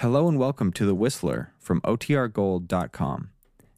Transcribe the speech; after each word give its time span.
Hello 0.00 0.28
and 0.28 0.38
welcome 0.38 0.72
to 0.72 0.86
The 0.86 0.94
Whistler 0.94 1.52
from 1.58 1.82
OTRGold.com. 1.82 3.28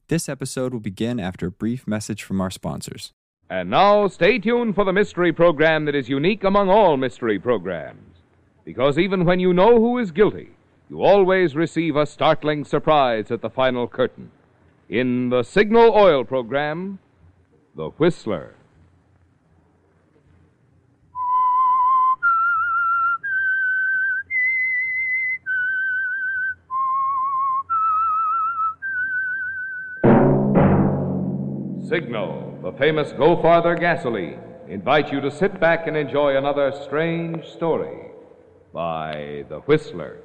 This 0.07 0.29
episode 0.29 0.73
will 0.73 0.79
begin 0.79 1.19
after 1.19 1.49
a 1.49 1.51
brief 1.51 1.85
message 1.89 2.23
from 2.23 2.41
our 2.41 2.49
sponsors. 2.49 3.11
And 3.51 3.71
now, 3.71 4.07
stay 4.07 4.39
tuned 4.39 4.77
for 4.77 4.85
the 4.85 4.93
mystery 4.93 5.33
program 5.33 5.85
that 5.87 5.97
is 5.97 6.09
unique 6.09 6.45
among 6.45 6.71
all 6.71 6.97
mystery 6.97 7.41
programs. 7.41 8.19
Because 8.65 9.01
even 9.01 9.25
when 9.25 9.41
you 9.41 9.53
know 9.53 9.81
who 9.81 9.99
is 9.99 10.13
guilty, 10.13 10.51
you 10.89 11.03
always 11.03 11.57
receive 11.57 11.97
a 11.97 12.07
startling 12.07 12.65
surprise 12.65 13.33
at 13.33 13.41
the 13.41 13.51
final 13.51 13.89
curtain. 13.89 14.31
In 14.89 15.29
the 15.29 15.43
Signal 15.43 15.93
Oil 15.93 16.23
program, 16.23 17.01
The 17.75 17.89
Whistler. 17.99 18.55
The 32.63 32.73
famous 32.79 33.11
Go 33.13 33.43
Farther 33.43 33.75
gasoline, 33.75 34.39
invite 34.69 35.13
you 35.13 35.21
to 35.21 35.33
sit 35.33 35.59
back 35.59 35.89
and 35.89 35.97
enjoy 35.97 36.37
another 36.37 36.73
strange 36.85 37.45
story 37.49 38.13
by 38.73 39.45
The 39.49 39.59
Whistler. 39.67 40.19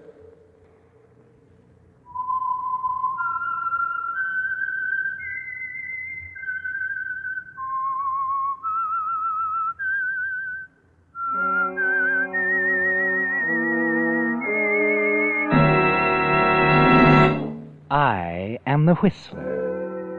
I 17.90 18.60
am 18.68 18.85
the 18.85 18.96
Whistler, 18.96 19.47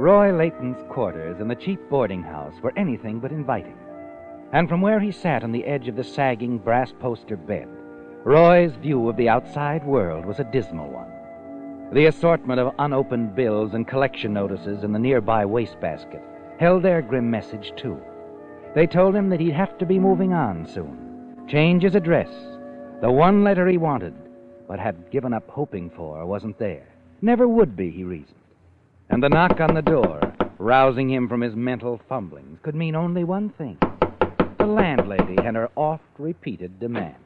Roy 0.00 0.34
Layton's 0.34 0.82
quarters 0.88 1.40
in 1.40 1.48
the 1.48 1.54
cheap 1.54 1.78
boarding 1.90 2.22
house 2.22 2.54
were 2.62 2.72
anything 2.74 3.20
but 3.20 3.32
inviting. 3.32 3.76
And 4.50 4.66
from 4.66 4.80
where 4.80 4.98
he 4.98 5.12
sat 5.12 5.44
on 5.44 5.52
the 5.52 5.66
edge 5.66 5.88
of 5.88 5.96
the 5.96 6.02
sagging 6.02 6.56
brass 6.56 6.90
poster 6.98 7.36
bed, 7.36 7.68
Roy's 8.24 8.72
view 8.76 9.10
of 9.10 9.18
the 9.18 9.28
outside 9.28 9.84
world 9.84 10.24
was 10.24 10.40
a 10.40 10.50
dismal 10.50 10.88
one. 10.88 11.92
The 11.92 12.06
assortment 12.06 12.58
of 12.58 12.74
unopened 12.78 13.34
bills 13.34 13.74
and 13.74 13.86
collection 13.86 14.32
notices 14.32 14.84
in 14.84 14.92
the 14.92 14.98
nearby 14.98 15.44
wastebasket 15.44 16.22
held 16.58 16.82
their 16.82 17.02
grim 17.02 17.30
message, 17.30 17.74
too. 17.76 18.00
They 18.74 18.86
told 18.86 19.14
him 19.14 19.28
that 19.28 19.40
he'd 19.40 19.52
have 19.52 19.76
to 19.76 19.84
be 19.84 19.98
moving 19.98 20.32
on 20.32 20.66
soon, 20.66 21.44
change 21.46 21.82
his 21.82 21.94
address. 21.94 22.30
The 23.02 23.12
one 23.12 23.44
letter 23.44 23.68
he 23.68 23.76
wanted, 23.76 24.14
but 24.66 24.78
had 24.78 25.10
given 25.10 25.34
up 25.34 25.50
hoping 25.50 25.90
for, 25.90 26.24
wasn't 26.24 26.58
there. 26.58 26.88
Never 27.20 27.46
would 27.46 27.76
be, 27.76 27.90
he 27.90 28.04
reasoned. 28.04 28.39
And 29.10 29.22
the 29.22 29.28
knock 29.28 29.60
on 29.60 29.74
the 29.74 29.82
door, 29.82 30.20
rousing 30.58 31.10
him 31.10 31.28
from 31.28 31.40
his 31.40 31.54
mental 31.56 32.00
fumblings, 32.08 32.58
could 32.62 32.74
mean 32.74 32.94
only 32.94 33.24
one 33.24 33.50
thing 33.50 33.78
the 34.58 34.66
landlady 34.66 35.36
and 35.38 35.56
her 35.56 35.70
oft 35.74 36.04
repeated 36.18 36.78
demand. 36.78 37.16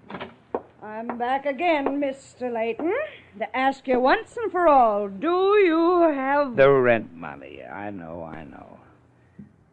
I'm 0.83 1.19
back 1.19 1.47
again, 1.47 2.01
Mr. 2.01 2.53
Layton, 2.53 2.93
to 3.39 3.57
ask 3.57 3.89
you 3.89 3.99
once 3.99 4.37
and 4.37 4.53
for 4.53 4.69
all 4.69 5.09
do 5.09 5.57
you 5.59 6.11
have. 6.15 6.57
The 6.57 6.71
rent 6.71 7.13
money. 7.15 7.63
I 7.65 7.91
know, 7.91 8.23
I 8.23 8.45
know. 8.45 8.79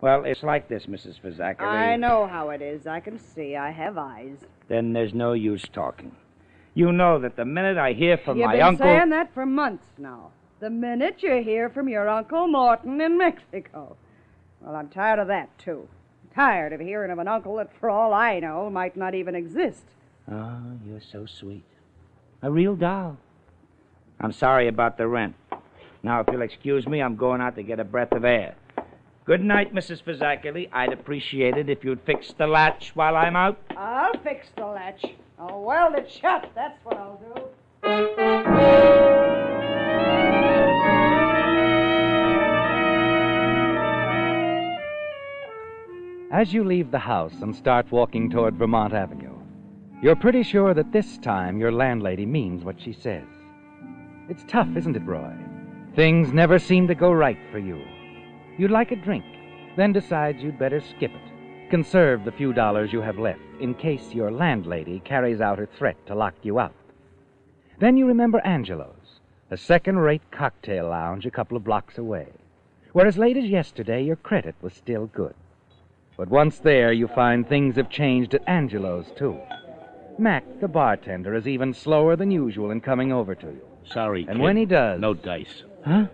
Well, 0.02 0.26
it's 0.26 0.42
like 0.42 0.68
this, 0.68 0.88
Mrs. 0.88 1.22
Fazakerly. 1.22 1.62
I 1.68 1.96
know 1.96 2.26
how 2.26 2.50
it 2.50 2.62
is. 2.62 2.88
I 2.88 3.00
can 3.00 3.20
see. 3.20 3.56
I 3.56 3.70
have 3.70 4.00
eyes. 4.00 4.38
Then 4.68 4.94
there's 4.94 5.14
no 5.14 5.34
use 5.34 5.64
talking. 5.72 6.16
You 6.74 6.92
know 6.92 7.20
that 7.20 7.36
the 7.36 7.46
minute 7.46 7.78
I 7.78 7.94
hear 7.94 8.18
from 8.18 8.40
my 8.40 8.46
uncle, 8.46 8.46
You've 8.46 8.50
my 8.50 8.54
been 8.56 8.68
uncle. 8.68 8.86
saying 8.86 9.10
that 9.12 9.34
for 9.34 9.46
months 9.46 9.86
now. 10.00 10.32
The 10.62 10.70
minute 10.70 11.24
you 11.24 11.42
hear 11.42 11.70
from 11.72 11.90
your 11.90 12.08
Uncle 12.08 12.48
Morton 12.48 13.02
in 13.02 13.18
Mexico. 13.18 13.98
Well, 14.62 14.76
I'm 14.76 14.90
tired 14.90 15.18
of 15.18 15.26
that, 15.26 15.50
too. 15.58 15.88
Tired 16.36 16.72
of 16.72 16.80
hearing 16.80 17.10
of 17.10 17.18
an 17.18 17.28
uncle 17.28 17.56
that, 17.56 17.72
for 17.80 17.90
all 17.90 18.14
I 18.14 18.40
know, 18.40 18.70
might 18.70 18.96
not 18.96 19.16
even 19.16 19.34
exist. 19.34 19.82
Oh, 20.32 20.62
you're 20.86 21.02
so 21.02 21.26
sweet. 21.26 21.64
A 22.44 22.52
real 22.52 22.76
doll. 22.76 23.18
I'm 24.20 24.32
sorry 24.32 24.68
about 24.68 25.00
the 25.00 25.08
rent. 25.08 25.34
Now, 26.04 26.20
if 26.20 26.28
you'll 26.32 26.44
excuse 26.44 26.86
me, 26.86 27.02
I'm 27.02 27.16
going 27.16 27.42
out 27.42 27.56
to 27.56 27.64
get 27.64 27.80
a 27.80 27.84
breath 27.84 28.12
of 28.12 28.24
air. 28.24 28.54
Good 29.26 29.44
night, 29.44 29.74
Mrs. 29.74 30.04
Fazakerly. 30.04 30.70
I'd 30.72 30.94
appreciate 30.94 31.58
it 31.58 31.70
if 31.70 31.84
you'd 31.84 32.02
fix 32.02 32.34
the 32.38 32.46
latch 32.46 32.92
while 32.94 33.16
I'm 33.16 33.36
out. 33.36 33.58
I'll 33.76 34.16
fix 34.20 34.46
the 34.56 34.68
latch. 34.68 35.06
Oh, 35.40 35.48
I'll 35.48 35.64
weld 35.64 35.96
it 35.96 36.12
shut. 36.12 36.52
That's 36.54 36.78
what 36.86 36.98
I'll 36.98 37.20
do. 37.34 38.21
As 46.32 46.54
you 46.54 46.64
leave 46.64 46.92
the 46.92 47.00
house 47.00 47.34
and 47.42 47.54
start 47.54 47.92
walking 47.92 48.30
toward 48.30 48.56
Vermont 48.56 48.94
Avenue, 48.94 49.38
you're 50.02 50.16
pretty 50.16 50.44
sure 50.44 50.74
that 50.74 50.94
this 50.94 51.18
time 51.18 51.60
your 51.60 51.74
landlady 51.74 52.26
means 52.26 52.64
what 52.64 52.80
she 52.80 52.94
says. 52.94 53.28
It's 54.30 54.46
tough, 54.48 54.70
isn't 54.78 54.96
it, 54.96 55.06
Roy? 55.06 55.34
Things 55.94 56.32
never 56.32 56.58
seem 56.58 56.88
to 56.88 56.96
go 56.96 57.12
right 57.12 57.38
for 57.52 57.60
you. 57.60 57.84
You'd 58.58 58.72
like 58.72 58.94
a 58.94 58.96
drink, 58.96 59.26
then 59.76 59.92
decide 59.92 60.40
you'd 60.40 60.58
better 60.58 60.80
skip 60.80 61.12
it. 61.12 61.70
Conserve 61.70 62.24
the 62.24 62.32
few 62.32 62.54
dollars 62.54 62.94
you 62.94 63.02
have 63.02 63.20
left 63.20 63.42
in 63.60 63.74
case 63.74 64.14
your 64.14 64.32
landlady 64.32 65.02
carries 65.04 65.42
out 65.42 65.60
her 65.60 65.68
threat 65.78 65.98
to 66.06 66.16
lock 66.16 66.36
you 66.44 66.60
out. 66.60 66.76
Then 67.80 67.98
you 67.98 68.08
remember 68.08 68.40
Angelo's, 68.46 69.20
a 69.50 69.58
second 69.58 69.98
rate 69.98 70.32
cocktail 70.32 70.88
lounge 70.88 71.26
a 71.26 71.32
couple 71.32 71.58
of 71.58 71.66
blocks 71.66 71.98
away, 71.98 72.30
where 72.94 73.06
as 73.06 73.18
late 73.18 73.36
as 73.36 73.50
yesterday 73.50 74.02
your 74.02 74.16
credit 74.16 74.56
was 74.62 74.74
still 74.74 75.08
good. 75.08 75.36
But 76.22 76.30
once 76.30 76.60
there, 76.60 76.94
you 76.94 77.08
find 77.08 77.50
things 77.50 77.78
have 77.78 77.90
changed 77.90 78.36
at 78.36 78.48
Angelo's, 78.48 79.08
too. 79.18 79.40
Mac, 80.20 80.44
the 80.60 80.68
bartender, 80.68 81.34
is 81.34 81.48
even 81.48 81.74
slower 81.74 82.16
than 82.16 82.30
usual 82.30 82.70
in 82.70 82.80
coming 82.80 83.12
over 83.12 83.34
to 83.34 83.48
you. 83.48 83.62
Sorry, 83.86 84.28
And 84.30 84.38
kid. 84.38 84.44
when 84.44 84.56
he 84.56 84.66
does. 84.66 85.02
No 85.02 85.16
dice. 85.16 85.64
Huh? 85.84 86.06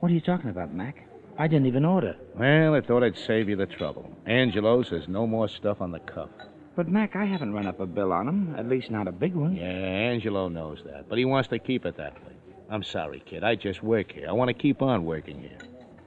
What 0.00 0.10
are 0.10 0.14
you 0.14 0.20
talking 0.20 0.50
about, 0.50 0.74
Mac? 0.74 1.06
I 1.38 1.46
didn't 1.46 1.66
even 1.68 1.84
order. 1.84 2.16
Well, 2.34 2.74
I 2.74 2.80
thought 2.80 3.04
I'd 3.04 3.16
save 3.16 3.48
you 3.48 3.54
the 3.54 3.66
trouble. 3.66 4.10
Angelo 4.26 4.82
says 4.82 5.06
no 5.06 5.28
more 5.28 5.46
stuff 5.46 5.80
on 5.80 5.92
the 5.92 6.00
cup. 6.00 6.32
But, 6.74 6.88
Mac, 6.88 7.14
I 7.14 7.24
haven't 7.24 7.52
run 7.52 7.68
up 7.68 7.78
a 7.78 7.86
bill 7.86 8.12
on 8.12 8.26
him. 8.26 8.56
At 8.58 8.68
least 8.68 8.90
not 8.90 9.06
a 9.06 9.12
big 9.12 9.36
one. 9.36 9.54
Yeah, 9.54 9.62
Angelo 9.62 10.48
knows 10.48 10.82
that, 10.86 11.08
but 11.08 11.18
he 11.18 11.24
wants 11.24 11.48
to 11.50 11.60
keep 11.60 11.86
it 11.86 11.96
that 11.98 12.14
way. 12.26 12.32
I'm 12.68 12.82
sorry, 12.82 13.22
kid. 13.24 13.44
I 13.44 13.54
just 13.54 13.80
work 13.80 14.10
here. 14.10 14.26
I 14.28 14.32
want 14.32 14.48
to 14.48 14.54
keep 14.54 14.82
on 14.82 15.04
working 15.04 15.38
here. 15.40 15.58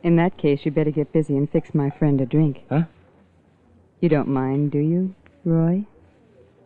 In 0.03 0.17
that 0.17 0.37
case, 0.37 0.65
you 0.65 0.71
better 0.71 0.91
get 0.91 1.13
busy 1.13 1.37
and 1.37 1.49
fix 1.49 1.73
my 1.73 1.89
friend 1.89 2.19
a 2.19 2.25
drink. 2.25 2.57
Huh? 2.69 2.81
You 4.03 4.09
don't 4.09 4.27
mind, 4.27 4.71
do 4.71 4.79
you, 4.79 5.15
Roy? 5.45 5.85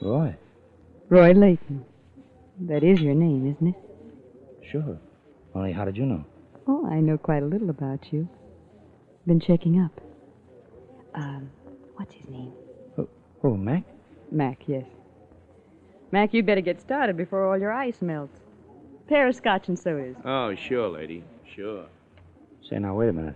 Roy. 0.02 0.36
Roy 1.08 1.34
Layton. 1.34 1.86
That 2.62 2.84
is 2.84 3.00
your 3.00 3.14
name, 3.14 3.53
isn't 3.53 3.75
it? 3.75 4.68
Sure. 4.72 4.98
Only 5.54 5.72
how 5.72 5.86
did 5.86 5.95
you 5.98 6.07
know? 6.07 6.25
Oh, 6.68 6.88
I 6.89 7.00
know 7.00 7.16
quite 7.16 7.44
a 7.44 7.45
little 7.45 7.69
about 7.69 8.12
you. 8.12 8.28
Been 9.28 9.39
checking 9.39 9.80
up. 9.80 9.92
Um, 11.13 11.51
what's 11.98 12.16
his 12.16 12.28
name? 12.28 12.54
Oh, 13.44 13.56
Mac? 13.56 13.84
Mac, 14.31 14.63
yes. 14.66 14.88
Mac, 16.12 16.34
you'd 16.34 16.48
better 16.48 16.62
get 16.62 16.81
started 16.81 17.18
before 17.18 17.48
all 17.48 17.60
your 17.60 17.72
ice 17.72 18.01
melts. 18.01 18.39
Pair 19.07 19.28
of 19.28 19.36
scotch 19.36 19.68
and 19.68 19.78
sodas. 19.78 20.16
Oh, 20.25 20.56
sure, 20.56 20.89
lady. 20.89 21.24
Sure. 21.56 21.86
Say, 22.68 22.80
now, 22.80 22.95
wait 22.95 23.10
a 23.10 23.13
minute. 23.13 23.36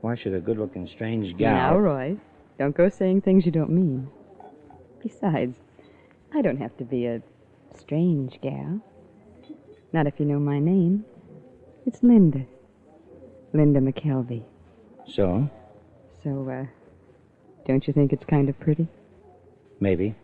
Why 0.00 0.16
should 0.16 0.34
a 0.34 0.40
good 0.40 0.58
looking 0.58 0.88
strange 0.88 1.38
gal. 1.38 1.54
Now, 1.54 1.78
Roy, 1.78 2.16
don't 2.58 2.76
go 2.76 2.88
saying 2.88 3.22
things 3.22 3.46
you 3.46 3.52
don't 3.52 3.70
mean. 3.70 4.08
Besides, 5.02 5.56
I 6.34 6.42
don't 6.42 6.58
have 6.58 6.76
to 6.78 6.84
be 6.84 7.06
a 7.06 7.22
strange 7.78 8.38
gal. 8.42 8.80
Not 9.92 10.06
if 10.06 10.14
you 10.18 10.26
know 10.26 10.38
my 10.38 10.58
name. 10.58 11.04
It's 11.86 12.02
Linda. 12.02 12.44
Linda 13.54 13.80
McKelvey. 13.80 14.42
So? 15.06 15.48
So, 16.22 16.48
uh, 16.50 16.66
don't 17.66 17.86
you 17.86 17.92
think 17.94 18.12
it's 18.12 18.24
kind 18.24 18.48
of 18.48 18.58
pretty? 18.60 18.88
Maybe. 19.80 20.14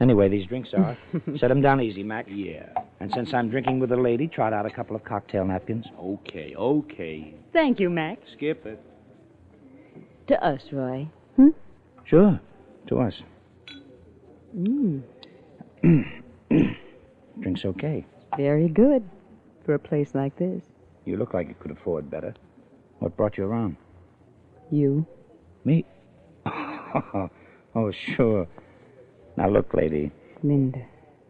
Anyway, 0.00 0.28
these 0.28 0.46
drinks 0.46 0.70
are. 0.74 0.96
Set 1.38 1.50
'em 1.50 1.60
down 1.60 1.80
easy, 1.80 2.02
Mac. 2.02 2.26
Yeah. 2.28 2.68
And 3.00 3.12
since 3.12 3.32
I'm 3.32 3.48
drinking 3.48 3.78
with 3.78 3.92
a 3.92 3.96
lady, 3.96 4.26
trot 4.26 4.52
out 4.52 4.66
a 4.66 4.70
couple 4.70 4.96
of 4.96 5.04
cocktail 5.04 5.44
napkins. 5.44 5.86
Okay, 5.98 6.54
okay. 6.56 7.34
Thank 7.52 7.78
you, 7.78 7.88
Mac. 7.88 8.18
Skip 8.34 8.66
it. 8.66 8.80
To 10.28 10.44
us, 10.44 10.60
Roy. 10.72 11.08
Sure. 12.04 12.40
To 12.88 13.00
us. 13.00 13.14
Mm, 14.56 15.02
Drinks 17.40 17.64
okay. 17.64 18.06
very 18.36 18.68
good 18.68 19.02
for 19.64 19.74
a 19.74 19.78
place 19.78 20.14
like 20.14 20.36
this. 20.38 20.62
You 21.04 21.16
look 21.16 21.34
like 21.34 21.48
you 21.48 21.56
could 21.60 21.72
afford 21.72 22.10
better. 22.10 22.34
What 23.00 23.16
brought 23.16 23.36
you 23.36 23.44
around? 23.44 23.76
You. 24.70 25.06
Me? 25.64 25.84
oh, 26.46 27.92
sure. 28.16 28.46
Now, 29.36 29.50
look, 29.50 29.74
lady. 29.74 30.12
Linda. 30.42 30.86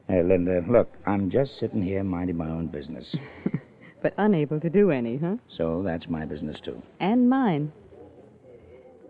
Hey, 0.09 0.23
Linda, 0.23 0.63
look, 0.71 0.93
I'm 1.07 1.31
just 1.31 1.59
sitting 1.59 1.83
here 1.83 2.05
minding 2.05 2.37
my 2.37 2.49
own 2.49 2.69
business. 2.69 3.07
But 4.03 4.15
unable 4.19 4.61
to 4.61 4.71
do 4.71 4.93
any, 4.93 5.17
huh? 5.17 5.37
So 5.57 5.83
that's 5.85 6.07
my 6.07 6.27
business, 6.27 6.61
too. 6.65 6.81
And 7.01 7.29
mine. 7.29 7.73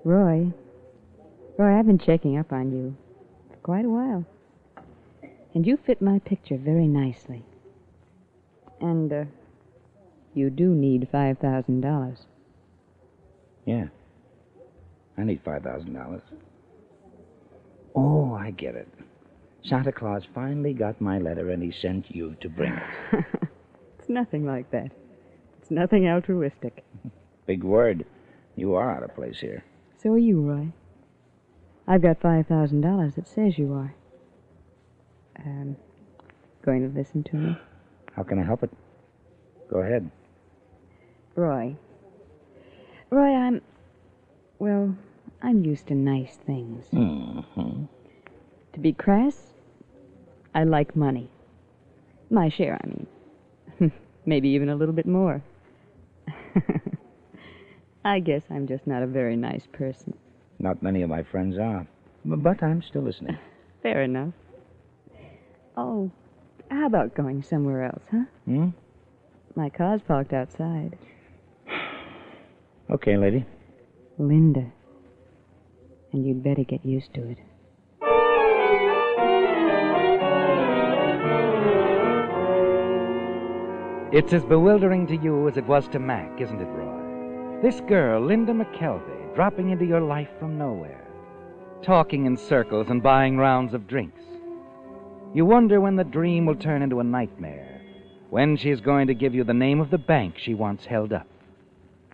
Roy. 0.04 0.52
Roy, 1.58 1.78
I've 1.78 1.86
been 1.86 1.98
checking 1.98 2.36
up 2.36 2.52
on 2.52 2.72
you 2.72 2.96
for 3.50 3.56
quite 3.56 3.84
a 3.84 3.88
while. 3.88 4.24
And 5.54 5.66
you 5.66 5.78
fit 5.78 6.02
my 6.02 6.18
picture 6.18 6.58
very 6.58 6.86
nicely. 6.86 7.44
And, 8.80 9.12
uh, 9.12 9.24
you 10.34 10.50
do 10.50 10.74
need 10.74 11.08
$5,000. 11.10 12.26
Yeah. 13.64 13.86
I 15.16 15.24
need 15.24 15.42
$5,000. 15.42 16.20
Oh, 17.94 18.34
I 18.34 18.50
get 18.50 18.74
it. 18.74 18.88
Santa 19.64 19.92
Claus 19.92 20.24
finally 20.34 20.74
got 20.74 21.00
my 21.00 21.18
letter 21.18 21.50
and 21.50 21.62
he 21.62 21.72
sent 21.72 22.14
you 22.14 22.36
to 22.40 22.48
bring 22.48 22.72
it. 22.72 23.24
It's 23.98 24.12
nothing 24.12 24.46
like 24.46 24.70
that. 24.70 24.92
It's 25.60 25.70
nothing 25.72 26.06
altruistic. 26.06 26.84
Big 27.46 27.64
word. 27.64 28.04
You 28.54 28.74
are 28.74 28.96
out 28.96 29.02
of 29.02 29.16
place 29.16 29.40
here. 29.40 29.64
So 30.00 30.12
are 30.12 30.18
you, 30.18 30.40
Roy. 30.42 30.68
I've 31.86 32.02
got 32.02 32.20
$5,000 32.20 33.14
that 33.14 33.28
says 33.28 33.58
you 33.58 33.72
are. 33.72 33.94
Um, 35.44 35.76
going 36.64 36.82
to 36.82 36.98
listen 36.98 37.22
to 37.22 37.36
me? 37.36 37.56
How 38.14 38.24
can 38.24 38.38
I 38.38 38.44
help 38.44 38.62
it? 38.64 38.70
Go 39.70 39.78
ahead. 39.78 40.10
Roy. 41.36 41.76
Roy, 43.10 43.34
I'm. 43.34 43.60
Well, 44.58 44.96
I'm 45.42 45.64
used 45.64 45.86
to 45.88 45.94
nice 45.94 46.36
things. 46.46 46.86
Mm-hmm. 46.92 47.84
To 48.72 48.80
be 48.80 48.92
crass, 48.92 49.52
I 50.54 50.64
like 50.64 50.96
money. 50.96 51.30
My 52.30 52.48
share, 52.48 52.80
I 52.82 52.86
mean. 52.88 53.92
Maybe 54.26 54.48
even 54.48 54.68
a 54.68 54.74
little 54.74 54.94
bit 54.94 55.06
more. 55.06 55.42
I 58.04 58.18
guess 58.18 58.42
I'm 58.50 58.66
just 58.66 58.86
not 58.86 59.02
a 59.02 59.06
very 59.06 59.36
nice 59.36 59.66
person. 59.70 60.14
Not 60.58 60.82
many 60.82 61.02
of 61.02 61.10
my 61.10 61.22
friends 61.22 61.58
are. 61.58 61.86
But 62.24 62.62
I'm 62.62 62.82
still 62.82 63.02
listening. 63.02 63.38
Fair 63.82 64.02
enough. 64.02 64.32
Oh, 65.76 66.10
how 66.70 66.86
about 66.86 67.14
going 67.14 67.42
somewhere 67.42 67.84
else, 67.84 68.02
huh? 68.10 68.24
Hmm? 68.46 68.68
My 69.54 69.68
car's 69.68 70.00
parked 70.02 70.32
outside. 70.32 70.98
Okay, 72.88 73.16
lady. 73.16 73.44
Linda. 74.16 74.64
And 76.12 76.24
you'd 76.24 76.44
better 76.44 76.62
get 76.62 76.86
used 76.86 77.12
to 77.14 77.30
it. 77.30 77.38
It's 84.12 84.32
as 84.32 84.44
bewildering 84.44 85.08
to 85.08 85.16
you 85.16 85.48
as 85.48 85.56
it 85.56 85.66
was 85.66 85.88
to 85.88 85.98
Mac, 85.98 86.40
isn't 86.40 86.60
it, 86.60 86.64
Roy? 86.64 87.60
This 87.60 87.80
girl, 87.80 88.24
Linda 88.24 88.52
McKelvey, 88.52 89.15
dropping 89.36 89.68
into 89.68 89.84
your 89.84 90.00
life 90.00 90.30
from 90.38 90.56
nowhere, 90.56 91.06
talking 91.82 92.24
in 92.24 92.38
circles 92.38 92.86
and 92.88 93.02
buying 93.02 93.36
rounds 93.36 93.74
of 93.74 93.86
drinks. 93.86 94.22
You 95.34 95.44
wonder 95.44 95.78
when 95.78 95.96
the 95.96 96.04
dream 96.04 96.46
will 96.46 96.54
turn 96.54 96.80
into 96.80 97.00
a 97.00 97.04
nightmare, 97.04 97.82
when 98.30 98.56
she's 98.56 98.80
going 98.80 99.08
to 99.08 99.14
give 99.14 99.34
you 99.34 99.44
the 99.44 99.52
name 99.52 99.78
of 99.78 99.90
the 99.90 99.98
bank 99.98 100.36
she 100.38 100.54
once 100.54 100.86
held 100.86 101.12
up. 101.12 101.26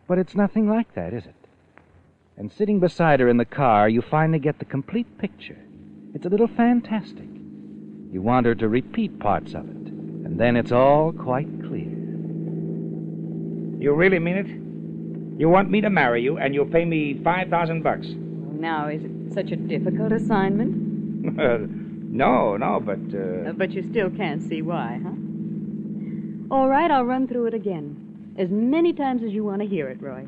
But 0.05 0.17
it's 0.17 0.35
nothing 0.35 0.67
like 0.67 0.93
that, 0.95 1.13
is 1.13 1.23
it? 1.25 1.33
And 2.35 2.51
sitting 2.51 2.81
beside 2.81 3.21
her 3.21 3.29
in 3.29 3.37
the 3.37 3.45
car, 3.45 3.87
you 3.87 4.01
finally 4.01 4.39
get 4.39 4.59
the 4.59 4.65
complete 4.65 5.17
picture. 5.17 5.63
It's 6.13 6.25
a 6.25 6.29
little 6.29 6.49
fantastic. 6.49 7.29
You 8.11 8.21
want 8.21 8.47
her 8.47 8.55
to 8.55 8.67
repeat 8.67 9.17
parts 9.19 9.53
of 9.53 9.63
it, 9.69 9.87
and 9.87 10.37
then 10.37 10.57
it's 10.57 10.73
all 10.73 11.13
quite 11.13 11.47
clear. 11.61 11.87
You 13.79 13.93
really 13.93 14.19
mean 14.19 14.35
it? 14.35 14.62
You 15.37 15.49
want 15.49 15.71
me 15.71 15.81
to 15.81 15.89
marry 15.89 16.21
you, 16.21 16.37
and 16.37 16.53
you'll 16.53 16.65
pay 16.65 16.85
me 16.85 17.19
5000 17.23 17.81
bucks? 17.81 18.07
Now, 18.07 18.87
is 18.87 19.03
it 19.03 19.11
such 19.33 19.51
a 19.51 19.55
difficult 19.55 20.11
assignment? 20.11 20.73
no, 22.13 22.55
no, 22.55 22.79
but, 22.79 22.99
uh... 23.13 23.49
Uh, 23.49 23.53
but 23.53 23.71
you 23.71 23.81
still 23.89 24.11
can't 24.11 24.43
see 24.43 24.61
why, 24.61 24.99
huh? 25.03 25.09
All 26.51 26.69
right, 26.69 26.91
I'll 26.91 27.05
run 27.05 27.27
through 27.27 27.47
it 27.47 27.55
again. 27.55 28.35
As 28.37 28.49
many 28.49 28.93
times 28.93 29.23
as 29.23 29.31
you 29.31 29.43
want 29.43 29.61
to 29.61 29.67
hear 29.67 29.89
it, 29.89 29.99
Roy. 29.99 30.27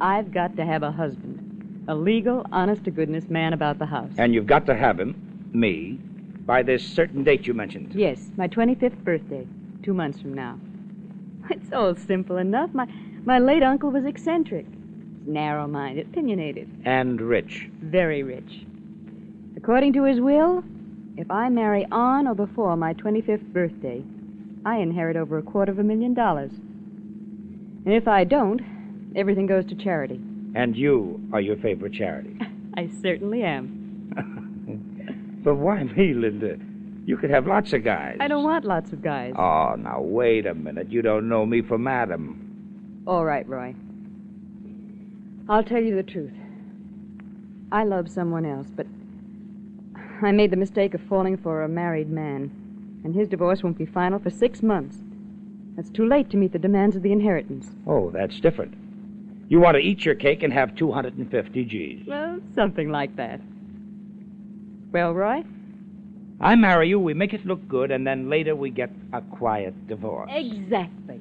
I've 0.00 0.32
got 0.32 0.56
to 0.56 0.64
have 0.64 0.82
a 0.82 0.90
husband. 0.90 1.84
A 1.86 1.94
legal, 1.94 2.44
honest 2.50 2.82
to 2.84 2.90
goodness 2.90 3.28
man 3.28 3.52
about 3.52 3.78
the 3.78 3.86
house. 3.86 4.10
And 4.18 4.34
you've 4.34 4.46
got 4.46 4.66
to 4.66 4.74
have 4.74 4.98
him, 4.98 5.50
me, 5.52 6.00
by 6.46 6.64
this 6.64 6.82
certain 6.82 7.22
date 7.22 7.46
you 7.46 7.54
mentioned. 7.54 7.92
Yes, 7.94 8.30
my 8.36 8.48
25th 8.48 9.04
birthday, 9.04 9.46
two 9.84 9.94
months 9.94 10.20
from 10.20 10.34
now. 10.34 10.58
It's 11.50 11.72
all 11.72 11.94
simple 11.94 12.38
enough. 12.38 12.72
My, 12.72 12.88
my 13.24 13.38
late 13.38 13.62
uncle 13.62 13.90
was 13.90 14.04
eccentric, 14.04 14.66
narrow 15.26 15.66
minded, 15.66 16.06
opinionated, 16.08 16.68
And 16.84 17.20
rich. 17.20 17.68
very 17.80 18.22
rich. 18.22 18.64
According 19.56 19.92
to 19.94 20.04
his 20.04 20.20
will, 20.20 20.62
if 21.16 21.30
I 21.30 21.48
marry 21.48 21.86
on 21.90 22.26
or 22.26 22.34
before 22.34 22.76
my 22.76 22.92
25th 22.94 23.52
birthday, 23.52 24.02
I 24.66 24.76
inherit 24.78 25.16
over 25.16 25.38
a 25.38 25.42
quarter 25.42 25.72
of 25.72 25.78
a 25.78 25.82
million 25.84 26.12
dollars. 26.14 26.50
And 27.86 27.92
if 27.94 28.08
I 28.08 28.24
don't, 28.24 28.60
everything 29.16 29.46
goes 29.46 29.64
to 29.66 29.74
charity. 29.74 30.20
And 30.54 30.76
you 30.76 31.20
are 31.32 31.40
your 31.40 31.56
favorite 31.56 31.92
charity. 31.94 32.36
I 32.76 32.88
certainly 33.00 33.42
am. 33.42 34.10
but 35.44 35.54
why 35.56 35.82
me, 35.84 36.12
Linda? 36.14 36.56
You 37.06 37.16
could 37.18 37.30
have 37.30 37.46
lots 37.46 37.72
of 37.72 37.84
guys. 37.84 38.16
I 38.20 38.28
don't 38.28 38.44
want 38.44 38.64
lots 38.64 38.92
of 38.92 39.02
guys. 39.02 39.34
Oh, 39.38 39.74
now 39.78 40.00
wait 40.00 40.46
a 40.46 40.54
minute. 40.54 40.90
You 40.90 41.02
don't 41.02 41.28
know 41.28 41.44
me 41.44 41.60
from 41.62 41.86
Adam. 41.86 42.43
All 43.06 43.24
right, 43.24 43.46
Roy. 43.48 43.74
I'll 45.48 45.62
tell 45.62 45.82
you 45.82 45.94
the 45.94 46.02
truth. 46.02 46.32
I 47.70 47.84
love 47.84 48.10
someone 48.10 48.46
else, 48.46 48.68
but 48.74 48.86
I 50.22 50.32
made 50.32 50.50
the 50.50 50.56
mistake 50.56 50.94
of 50.94 51.02
falling 51.02 51.36
for 51.36 51.62
a 51.62 51.68
married 51.68 52.08
man, 52.08 52.50
and 53.04 53.14
his 53.14 53.28
divorce 53.28 53.62
won't 53.62 53.76
be 53.76 53.84
final 53.84 54.18
for 54.18 54.30
six 54.30 54.62
months. 54.62 54.96
That's 55.76 55.90
too 55.90 56.06
late 56.06 56.30
to 56.30 56.36
meet 56.38 56.52
the 56.52 56.58
demands 56.58 56.96
of 56.96 57.02
the 57.02 57.12
inheritance. 57.12 57.66
Oh, 57.86 58.10
that's 58.10 58.40
different. 58.40 58.74
You 59.48 59.60
want 59.60 59.74
to 59.74 59.80
eat 59.80 60.04
your 60.04 60.14
cake 60.14 60.42
and 60.42 60.52
have 60.52 60.74
250 60.74 61.64
G's. 61.64 62.06
Well, 62.06 62.38
something 62.54 62.90
like 62.90 63.16
that. 63.16 63.40
Well, 64.92 65.12
Roy? 65.12 65.44
I 66.40 66.54
marry 66.54 66.88
you, 66.88 66.98
we 66.98 67.12
make 67.12 67.34
it 67.34 67.44
look 67.44 67.66
good, 67.68 67.90
and 67.90 68.06
then 68.06 68.30
later 68.30 68.56
we 68.56 68.70
get 68.70 68.90
a 69.12 69.20
quiet 69.20 69.88
divorce. 69.88 70.30
Exactly. 70.32 71.13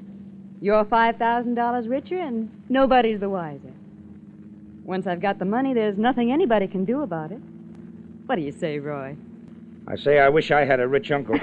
You're 0.64 0.86
$5,000 0.86 1.90
richer, 1.90 2.18
and 2.18 2.50
nobody's 2.70 3.20
the 3.20 3.28
wiser. 3.28 3.74
Once 4.86 5.08
I've 5.08 5.20
got 5.20 5.38
the 5.38 5.44
money, 5.44 5.74
there's 5.74 5.98
nothing 5.98 6.32
anybody 6.32 6.68
can 6.68 6.86
do 6.86 7.02
about 7.02 7.34
it. 7.34 7.42
What 8.28 8.36
do 8.36 8.42
you 8.44 8.54
say, 8.54 8.80
Roy? 8.80 9.18
I 9.90 9.98
say 9.98 10.20
I 10.20 10.30
wish 10.30 10.52
I 10.52 10.64
had 10.64 10.80
a 10.80 10.88
rich 10.88 11.12
uncle. 11.12 11.38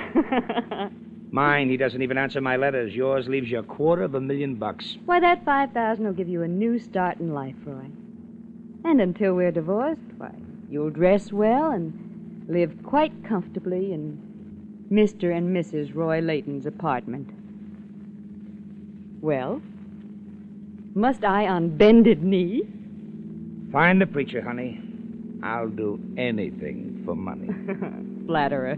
Mine, 1.31 1.69
he 1.69 1.77
doesn't 1.77 2.01
even 2.01 2.17
answer 2.17 2.41
my 2.41 2.57
letters. 2.57 2.95
Yours 2.95 3.29
leaves 3.29 3.51
you 3.51 3.59
a 3.59 3.63
quarter 3.63 4.05
of 4.05 4.15
a 4.15 4.23
million 4.23 4.55
bucks. 4.55 4.97
Why, 5.05 5.21
that 5.21 5.45
5000 5.45 6.03
will 6.03 6.15
give 6.15 6.31
you 6.31 6.41
a 6.41 6.49
new 6.49 6.79
start 6.79 7.21
in 7.21 7.35
life, 7.35 7.57
Roy. 7.67 7.91
And 8.87 9.03
until 9.03 9.35
we're 9.35 9.53
divorced, 9.53 10.01
why, 10.17 10.33
you'll 10.71 10.89
dress 10.89 11.31
well 11.31 11.73
and 11.73 12.47
live 12.49 12.75
quite 12.85 13.23
comfortably 13.23 13.93
in 13.93 14.89
Mr. 14.91 15.37
and 15.37 15.55
Mrs. 15.55 15.95
Roy 15.95 16.21
Layton's 16.21 16.65
apartment. 16.65 17.29
Well, 19.21 19.61
must 20.95 21.25
I 21.25 21.47
on 21.47 21.77
bended 21.77 22.23
knee? 22.23 22.63
Find 23.71 24.01
the 24.01 24.07
preacher, 24.07 24.41
honey. 24.41 24.81
I'll 25.43 25.69
do 25.69 26.01
anything 26.17 27.03
for 27.05 27.15
money. 27.15 27.49
Flatterer. 28.27 28.77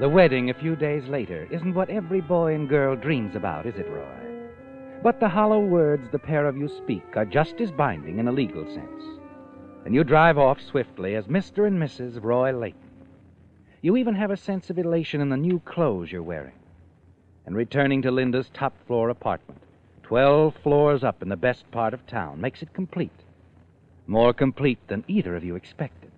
The 0.00 0.08
wedding 0.08 0.50
a 0.50 0.54
few 0.54 0.74
days 0.76 1.02
later 1.08 1.48
isn't 1.50 1.74
what 1.74 1.90
every 1.90 2.20
boy 2.20 2.54
and 2.54 2.68
girl 2.68 2.96
dreams 2.96 3.36
about, 3.36 3.66
is 3.66 3.74
it, 3.76 3.88
Roy? 3.88 4.04
But 5.02 5.20
the 5.20 5.28
hollow 5.28 5.60
words 5.60 6.08
the 6.12 6.18
pair 6.18 6.46
of 6.46 6.56
you 6.56 6.68
speak 6.82 7.04
are 7.16 7.24
just 7.24 7.54
as 7.60 7.70
binding 7.72 8.18
in 8.18 8.28
a 8.28 8.32
legal 8.32 8.64
sense. 8.66 9.21
And 9.84 9.94
you 9.94 10.04
drive 10.04 10.38
off 10.38 10.60
swiftly 10.60 11.16
as 11.16 11.26
Mr. 11.26 11.66
and 11.66 11.80
Mrs. 11.80 12.22
Roy 12.22 12.52
Layton. 12.52 12.80
You 13.80 13.96
even 13.96 14.14
have 14.14 14.30
a 14.30 14.36
sense 14.36 14.70
of 14.70 14.78
elation 14.78 15.20
in 15.20 15.28
the 15.28 15.36
new 15.36 15.58
clothes 15.60 16.12
you're 16.12 16.22
wearing. 16.22 16.54
And 17.46 17.56
returning 17.56 18.02
to 18.02 18.12
Linda's 18.12 18.48
top 18.54 18.74
floor 18.86 19.08
apartment, 19.08 19.60
12 20.04 20.54
floors 20.62 21.02
up 21.02 21.20
in 21.20 21.28
the 21.28 21.36
best 21.36 21.68
part 21.72 21.92
of 21.92 22.06
town, 22.06 22.40
makes 22.40 22.62
it 22.62 22.72
complete. 22.72 23.10
More 24.06 24.32
complete 24.32 24.78
than 24.86 25.04
either 25.08 25.34
of 25.34 25.42
you 25.42 25.56
expected. 25.56 26.12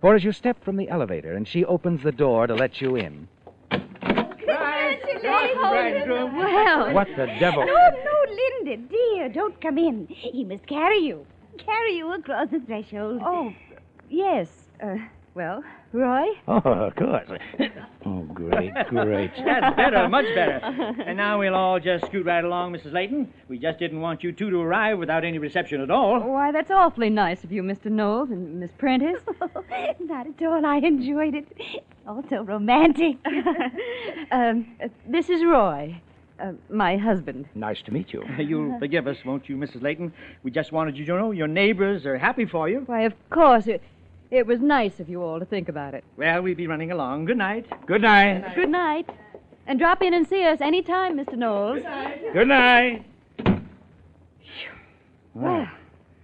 For 0.00 0.14
as 0.14 0.24
you 0.24 0.32
step 0.32 0.64
from 0.64 0.76
the 0.76 0.88
elevator 0.88 1.34
and 1.34 1.46
she 1.46 1.64
opens 1.64 2.02
the 2.02 2.12
door 2.12 2.46
to 2.46 2.54
let 2.54 2.80
you 2.80 2.96
in, 2.96 3.28
Well, 6.06 6.94
what 6.94 7.08
the 7.16 7.26
devil? 7.38 7.66
No, 7.66 7.72
no, 7.74 8.24
Linda, 8.64 8.76
dear, 8.88 9.28
don't 9.28 9.60
come 9.60 9.78
in. 9.78 10.06
He 10.08 10.44
must 10.44 10.66
carry 10.66 10.98
you. 10.98 11.26
Carry 11.58 11.96
you 11.96 12.12
across 12.12 12.48
the 12.50 12.60
threshold. 12.60 13.20
oh, 13.24 13.52
yes. 14.10 14.48
Uh, 14.82 14.96
well, 15.34 15.64
Roy? 15.92 16.26
Oh, 16.46 16.58
of 16.64 16.94
course. 16.94 17.28
Oh, 18.06 18.20
great, 18.22 18.72
great. 18.88 19.30
That's 19.44 19.74
better, 19.76 20.08
much 20.08 20.26
better. 20.34 20.60
And 21.06 21.16
now 21.16 21.40
we'll 21.40 21.56
all 21.56 21.80
just 21.80 22.06
scoot 22.06 22.24
right 22.24 22.44
along, 22.44 22.72
Mrs. 22.72 22.92
Layton. 22.92 23.32
We 23.48 23.58
just 23.58 23.80
didn't 23.80 24.00
want 24.00 24.22
you 24.22 24.30
two 24.30 24.50
to 24.50 24.60
arrive 24.60 24.98
without 24.98 25.24
any 25.24 25.38
reception 25.38 25.80
at 25.80 25.90
all. 25.90 26.20
Why, 26.20 26.52
that's 26.52 26.70
awfully 26.70 27.10
nice 27.10 27.42
of 27.42 27.50
you, 27.50 27.62
Mr. 27.64 27.86
Knowles 27.86 28.30
and 28.30 28.60
Miss 28.60 28.70
Prentice. 28.78 29.22
Oh, 29.40 29.64
Not 30.00 30.26
at 30.28 30.42
all. 30.46 30.64
I 30.64 30.76
enjoyed 30.76 31.34
it. 31.34 31.48
Also 32.06 32.42
romantic. 32.44 33.16
um, 34.30 34.66
uh, 34.82 34.88
this 35.08 35.28
is 35.30 35.42
Roy, 35.44 36.00
uh, 36.44 36.52
my 36.70 36.96
husband. 36.96 37.46
Nice 37.54 37.80
to 37.86 37.92
meet 37.92 38.12
you. 38.12 38.22
You'll 38.38 38.78
forgive 38.78 39.06
us, 39.06 39.16
won't 39.24 39.48
you, 39.48 39.56
Mrs. 39.56 39.82
Layton? 39.82 40.12
We 40.42 40.50
just 40.50 40.72
wanted 40.72 40.96
you 40.96 41.04
to 41.06 41.16
know 41.16 41.30
your 41.30 41.48
neighbors 41.48 42.04
are 42.06 42.18
happy 42.18 42.44
for 42.44 42.68
you. 42.68 42.80
Why, 42.86 43.02
of 43.02 43.14
course, 43.30 43.66
it, 43.66 43.82
it 44.30 44.46
was 44.46 44.60
nice 44.60 45.00
of 45.00 45.08
you 45.08 45.22
all 45.22 45.38
to 45.38 45.44
think 45.44 45.68
about 45.68 45.94
it. 45.94 46.04
Well, 46.16 46.42
we'll 46.42 46.54
be 46.54 46.66
running 46.66 46.92
along. 46.92 47.24
Good 47.24 47.38
night. 47.38 47.66
Good 47.86 48.02
night. 48.02 48.54
Good 48.54 48.70
night. 48.70 49.08
And 49.66 49.78
drop 49.78 50.02
in 50.02 50.12
and 50.12 50.28
see 50.28 50.44
us 50.44 50.60
any 50.60 50.82
time, 50.82 51.16
Mr. 51.16 51.36
Knowles. 51.36 51.82
Good 52.32 52.48
night. 52.48 53.06
Well, 55.32 55.66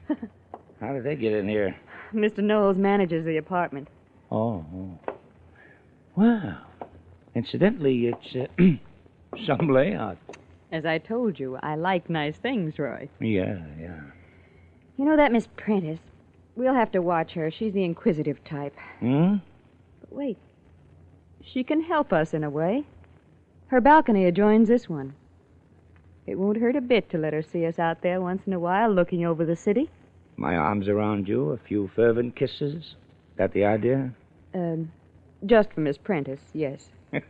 how 0.81 0.93
did 0.93 1.05
they 1.05 1.17
get 1.17 1.33
in 1.33 1.49
here? 1.49 1.75
Mr. 2.13 2.39
Knowles 2.39 2.77
manages 2.77 3.25
the 3.25 3.39
apartment. 3.39 3.89
Oh, 4.31 4.65
oh. 4.75 4.99
Wow. 6.17 6.59
Incidentally, 7.35 8.07
it's 8.07 8.37
uh, 8.37 8.63
some 9.47 9.69
layout. 9.69 10.19
As 10.73 10.87
I 10.87 10.99
told 10.99 11.39
you, 11.39 11.59
I 11.63 11.75
like 11.75 12.09
nice 12.09 12.37
things, 12.37 12.79
Roy. 12.79 13.09
Yeah, 13.21 13.59
yeah. 13.79 14.01
You 14.97 15.05
know 15.05 15.17
that 15.17 15.33
Miss 15.33 15.49
Prentice? 15.57 15.99
We'll 16.57 16.75
have 16.75 16.93
to 16.93 17.03
watch 17.03 17.33
her. 17.33 17.51
She's 17.51 17.73
the 17.73 17.85
inquisitive 17.85 18.43
type. 18.45 18.77
Hmm? 19.01 19.37
But 20.01 20.13
wait. 20.13 20.39
She 21.43 21.65
can 21.65 21.83
help 21.83 22.13
us 22.13 22.35
in 22.35 22.45
a 22.45 22.51
way. 22.51 22.85
Her 23.69 23.81
balcony 23.81 24.27
adjoins 24.27 24.69
this 24.69 24.89
one. 24.89 25.15
It 26.27 26.39
won't 26.39 26.59
hurt 26.59 26.77
a 26.77 26.81
bit 26.81 27.09
to 27.11 27.19
let 27.19 27.33
her 27.33 27.43
see 27.43 27.67
us 27.67 27.79
out 27.79 28.03
there 28.03 28.21
once 28.21 28.43
in 28.47 28.53
a 28.53 28.61
while 28.61 28.93
looking 28.93 29.25
over 29.25 29.45
the 29.45 29.57
city. 29.57 29.91
My 30.37 30.57
arms 30.57 30.89
around 30.89 31.29
you, 31.29 31.51
a 31.51 31.57
few 31.57 31.91
fervent 31.97 32.37
kisses. 32.37 32.95
That 33.37 33.53
the 33.53 33.65
idea? 33.65 34.13
Um, 34.55 34.93
just 35.47 35.73
for 35.73 35.81
Miss 35.81 35.99
Prentice, 35.99 36.41
yes. 36.53 36.91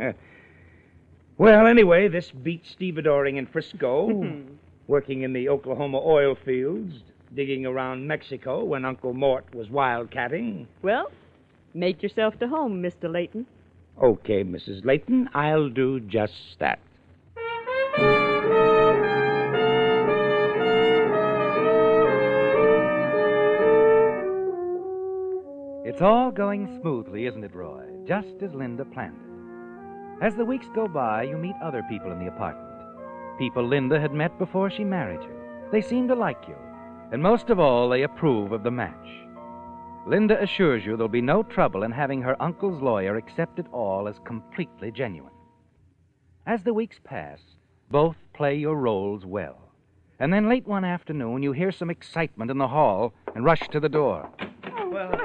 well, 1.41 1.67
anyway, 1.67 2.07
this 2.07 2.31
beats 2.31 2.77
stevedoring 2.79 3.39
in 3.39 3.47
Frisco, 3.47 4.43
working 4.89 5.23
in 5.23 5.33
the 5.33 5.49
Oklahoma 5.49 5.99
oil 6.05 6.35
fields, 6.35 6.97
digging 7.35 7.65
around 7.65 8.07
Mexico 8.07 8.63
when 8.63 8.85
Uncle 8.85 9.15
Mort 9.15 9.47
was 9.55 9.69
wildcatting. 9.69 10.67
Well, 10.83 11.11
make 11.73 12.03
yourself 12.03 12.39
to 12.41 12.49
home, 12.49 12.83
Mr. 12.83 13.11
Layton. 13.11 13.47
Okay, 14.03 14.45
Mrs. 14.45 14.85
Layton, 14.85 15.31
I'll 15.33 15.71
do 15.71 16.01
just 16.01 16.59
that. 16.59 16.79
It's 25.87 26.03
all 26.03 26.31
going 26.31 26.79
smoothly, 26.83 27.25
isn't 27.25 27.45
it, 27.45 27.55
Roy? 27.55 27.87
Just 28.07 28.43
as 28.43 28.53
Linda 28.53 28.85
planned 28.85 29.17
it. 29.25 29.30
As 30.21 30.35
the 30.35 30.45
weeks 30.45 30.67
go 30.75 30.87
by, 30.87 31.23
you 31.23 31.39
meet 31.39 31.57
other 31.63 31.83
people 31.89 32.13
in 32.13 32.19
the 32.19 32.27
apartment. 32.27 32.69
People 33.39 33.67
Linda 33.67 33.99
had 33.99 34.13
met 34.13 34.39
before 34.39 34.69
she 34.69 34.85
married 34.85 35.23
you. 35.23 35.35
They 35.73 35.81
seem 35.81 36.09
to 36.09 36.15
like 36.15 36.47
you. 36.47 36.57
And 37.11 37.23
most 37.23 37.49
of 37.49 37.59
all, 37.59 37.89
they 37.89 38.03
approve 38.03 38.53
of 38.53 38.63
the 38.63 38.71
match. 38.71 39.09
Linda 40.07 40.43
assures 40.43 40.85
you 40.85 40.97
there'll 40.97 41.09
be 41.09 41.23
no 41.23 41.43
trouble 41.43 41.85
in 41.85 41.91
having 41.91 42.21
her 42.21 42.41
uncle's 42.43 42.83
lawyer 42.83 43.17
accept 43.17 43.59
it 43.59 43.67
all 43.73 44.09
as 44.09 44.19
completely 44.25 44.91
genuine. 44.91 45.33
As 46.47 46.63
the 46.65 46.75
weeks 46.75 47.01
pass, 47.03 47.41
both 47.91 48.17
play 48.35 48.57
your 48.57 48.77
roles 48.77 49.25
well. 49.25 49.73
And 50.19 50.31
then 50.31 50.51
late 50.51 50.67
one 50.67 50.85
afternoon, 50.85 51.43
you 51.43 51.53
hear 51.53 51.73
some 51.73 51.89
excitement 51.89 52.51
in 52.51 52.59
the 52.59 52.69
hall 52.69 53.15
and 53.35 53.43
rush 53.43 53.67
to 53.69 53.81
the 53.81 53.89
door. 53.89 54.29
Oh, 54.77 54.91
you 54.91 55.20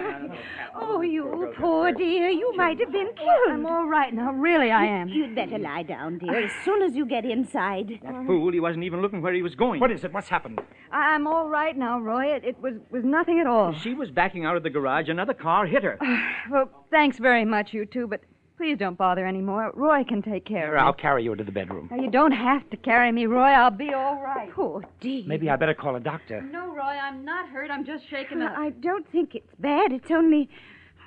poor 1.57 1.91
dear. 1.91 2.29
You 2.29 2.55
might 2.55 2.79
have 2.79 2.91
been 2.91 3.09
killed. 3.15 3.49
I'm 3.49 3.65
all 3.65 3.87
right 3.87 4.13
now. 4.13 4.31
Really, 4.31 4.71
I 4.71 4.85
am. 4.85 5.07
You'd 5.09 5.35
better 5.35 5.57
lie 5.57 5.83
down, 5.83 6.17
dear, 6.19 6.45
as 6.45 6.51
soon 6.63 6.81
as 6.81 6.95
you 6.95 7.05
get 7.05 7.25
inside. 7.25 7.99
That 8.03 8.25
fool, 8.25 8.51
he 8.51 8.59
wasn't 8.59 8.83
even 8.83 9.01
looking 9.01 9.21
where 9.21 9.33
he 9.33 9.41
was 9.41 9.55
going. 9.55 9.79
What 9.79 9.91
is 9.91 10.03
it? 10.03 10.13
What's 10.13 10.29
happened? 10.29 10.59
I- 10.91 11.13
I'm 11.15 11.27
all 11.27 11.47
right 11.49 11.77
now, 11.77 11.99
Roy. 11.99 12.25
It, 12.35 12.43
it 12.43 12.61
was, 12.61 12.73
was 12.91 13.03
nothing 13.03 13.39
at 13.39 13.47
all. 13.47 13.73
She 13.73 13.93
was 13.93 14.11
backing 14.11 14.45
out 14.45 14.57
of 14.57 14.63
the 14.63 14.69
garage. 14.69 15.07
Another 15.09 15.33
car 15.33 15.65
hit 15.65 15.83
her. 15.83 15.97
Well, 16.51 16.69
thanks 16.91 17.17
very 17.17 17.43
much, 17.43 17.73
you 17.73 17.85
two, 17.85 18.05
but 18.07 18.21
please 18.57 18.77
don't 18.77 18.97
bother 18.97 19.25
anymore. 19.25 19.71
Roy 19.73 20.03
can 20.03 20.21
take 20.21 20.45
care 20.45 20.67
Here, 20.67 20.75
of 20.77 20.85
I'll 20.85 20.93
carry 20.93 21.23
you 21.23 21.35
to 21.35 21.43
the 21.43 21.51
bedroom. 21.51 21.87
Now, 21.91 22.01
you 22.03 22.11
don't 22.11 22.31
have 22.33 22.69
to 22.69 22.77
carry 22.77 23.11
me, 23.11 23.25
Roy. 23.25 23.47
I'll 23.47 23.71
be 23.71 23.91
all 23.93 24.21
right. 24.21 24.51
Poor 24.51 24.83
dear. 24.99 25.23
Maybe 25.25 25.49
I 25.49 25.55
better 25.55 25.73
call 25.73 25.95
a 25.95 25.99
doctor. 25.99 26.41
No, 26.41 26.67
Roy, 26.67 26.81
I'm 26.83 27.25
not 27.25 27.49
hurt. 27.49 27.71
I'm 27.71 27.83
just 27.83 28.07
shaken 28.09 28.39
Well, 28.39 28.49
up. 28.49 28.57
I 28.57 28.69
don't 28.69 29.09
think 29.11 29.33
it's 29.33 29.55
bad. 29.59 29.91
It's 29.91 30.11
only. 30.11 30.49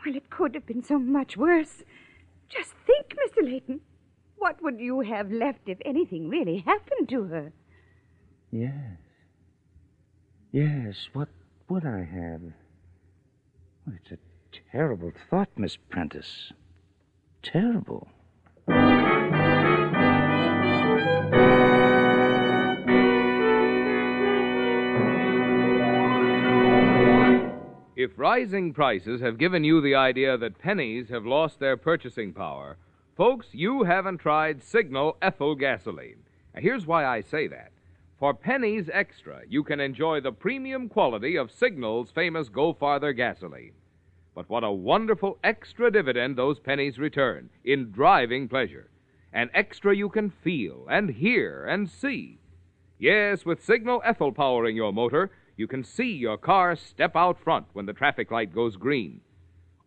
Well, 0.05 0.17
it 0.17 0.31
could 0.31 0.55
have 0.55 0.67
been 0.67 0.83
so 0.83 0.99
much 0.99 1.37
worse. 1.37 1.83
Just 2.49 2.73
think, 2.87 3.15
Mr. 3.15 3.45
Layton. 3.45 3.81
What 4.37 4.63
would 4.63 4.79
you 4.81 5.01
have 5.01 5.33
left 5.33 5.69
if 5.69 5.79
anything 5.85 6.29
really 6.29 6.59
happened 6.59 7.09
to 7.09 7.25
her? 7.25 7.53
Yes. 8.51 8.99
Yes, 10.53 11.09
what 11.13 11.29
would 11.69 11.85
I 11.85 12.05
have? 12.05 12.41
Well, 13.87 13.97
it's 14.01 14.13
a 14.13 14.19
terrible 14.73 15.13
thought, 15.29 15.49
Miss 15.57 15.77
Prentice. 15.77 16.53
Terrible. 17.43 18.09
If 27.99 28.17
rising 28.17 28.75
prices 28.75 29.21
have 29.23 29.39
given 29.39 29.65
you 29.65 29.81
the 29.81 29.97
idea 29.97 30.39
that 30.39 30.61
pennies 30.61 31.09
have 31.09 31.27
lost 31.27 31.59
their 31.59 31.77
purchasing 31.77 32.33
power, 32.33 32.77
folks, 33.17 33.49
you 33.51 33.83
haven't 33.83 34.19
tried 34.19 34.63
Signal 34.63 35.17
Ethyl 35.21 35.57
Gasoline. 35.57 36.23
Now, 36.55 36.61
here's 36.61 36.87
why 36.87 37.05
I 37.05 37.23
say 37.23 37.49
that. 37.49 37.73
For 38.17 38.33
pennies 38.33 38.89
extra, 38.93 39.41
you 39.49 39.65
can 39.65 39.81
enjoy 39.81 40.21
the 40.21 40.31
premium 40.31 40.89
quality 40.89 41.35
of 41.35 41.51
Signal's 41.51 42.13
famous 42.13 42.49
Go 42.49 42.73
Farther 42.73 43.13
gasoline. 43.13 43.73
But 44.33 44.49
what 44.49 44.63
a 44.63 44.71
wonderful 44.71 45.37
extra 45.43 45.91
dividend 45.91 46.37
those 46.37 46.61
pennies 46.61 47.01
return 47.01 47.51
in 47.65 47.91
driving 47.91 48.47
pleasure. 48.47 48.91
An 49.33 49.51
extra 49.55 49.93
you 49.93 50.09
can 50.09 50.31
feel 50.31 50.87
and 50.89 51.11
hear 51.11 51.67
and 51.67 51.91
see. 51.91 52.39
Yes, 52.97 53.45
with 53.45 53.65
Signal 53.65 54.03
Ethyl 54.05 54.31
powering 54.31 54.77
your 54.77 54.93
motor, 54.93 55.33
you 55.59 55.67
can 55.67 55.83
see 55.83 56.13
your 56.13 56.39
car 56.39 56.77
step 56.77 57.17
out 57.17 57.37
front 57.37 57.67
when 57.73 57.85
the 57.85 57.93
traffic 57.93 58.31
light 58.31 58.55
goes 58.55 58.77
green. 58.77 59.21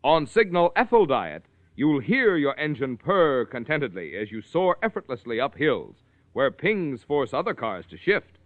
On 0.03 0.27
Signal 0.27 0.73
Ethyl 0.75 1.05
Diet, 1.05 1.45
you'll 1.77 2.01
hear 2.01 2.35
your 2.35 2.59
engine 2.59 2.97
purr 2.97 3.45
contentedly 3.45 4.17
as 4.17 4.31
you 4.31 4.41
soar 4.41 4.77
effortlessly 4.83 5.39
up 5.39 5.57
hills 5.57 5.95
where 6.33 6.51
pings 6.51 7.03
force 7.03 7.33
other 7.33 7.53
cars 7.53 7.85
to 7.89 7.97
shift. 7.97 8.37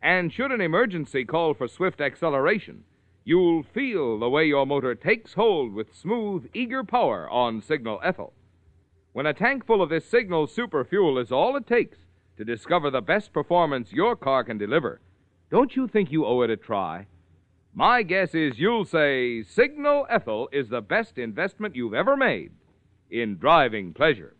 And 0.00 0.32
should 0.32 0.52
an 0.52 0.60
emergency 0.60 1.24
call 1.24 1.52
for 1.52 1.66
swift 1.66 2.00
acceleration, 2.00 2.84
you'll 3.24 3.64
feel 3.64 4.20
the 4.20 4.30
way 4.30 4.46
your 4.46 4.64
motor 4.64 4.94
takes 4.94 5.34
hold 5.34 5.72
with 5.72 5.96
smooth, 5.96 6.48
eager 6.54 6.84
power 6.84 7.28
on 7.28 7.60
Signal 7.60 8.00
Ethyl. 8.04 8.32
When 9.12 9.26
a 9.26 9.34
tank 9.34 9.66
full 9.66 9.82
of 9.82 9.90
this 9.90 10.04
Signal 10.04 10.46
super 10.46 10.84
fuel 10.84 11.18
is 11.18 11.32
all 11.32 11.56
it 11.56 11.66
takes 11.66 11.98
to 12.36 12.44
discover 12.44 12.88
the 12.88 13.00
best 13.00 13.32
performance 13.32 13.92
your 13.92 14.14
car 14.14 14.44
can 14.44 14.58
deliver, 14.58 15.00
don't 15.52 15.76
you 15.76 15.86
think 15.86 16.10
you 16.10 16.24
owe 16.24 16.40
it 16.40 16.48
a 16.48 16.56
try? 16.56 17.06
My 17.74 18.02
guess 18.02 18.34
is 18.34 18.58
you'll 18.58 18.86
say 18.86 19.42
Signal 19.42 20.06
Ethyl 20.08 20.48
is 20.50 20.70
the 20.70 20.80
best 20.80 21.18
investment 21.18 21.76
you've 21.76 21.92
ever 21.92 22.16
made 22.16 22.52
in 23.10 23.36
driving 23.36 23.92
pleasure. 23.92 24.34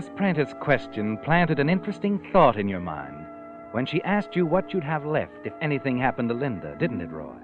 Miss 0.00 0.08
Prentice's 0.16 0.54
question 0.60 1.18
planted 1.18 1.58
an 1.58 1.68
interesting 1.68 2.18
thought 2.32 2.56
in 2.56 2.70
your 2.70 2.80
mind 2.80 3.26
when 3.72 3.84
she 3.84 4.02
asked 4.02 4.34
you 4.34 4.46
what 4.46 4.72
you'd 4.72 4.82
have 4.82 5.04
left 5.04 5.44
if 5.44 5.52
anything 5.60 5.98
happened 5.98 6.30
to 6.30 6.34
Linda, 6.34 6.74
didn't 6.78 7.02
it, 7.02 7.10
Roy? 7.10 7.36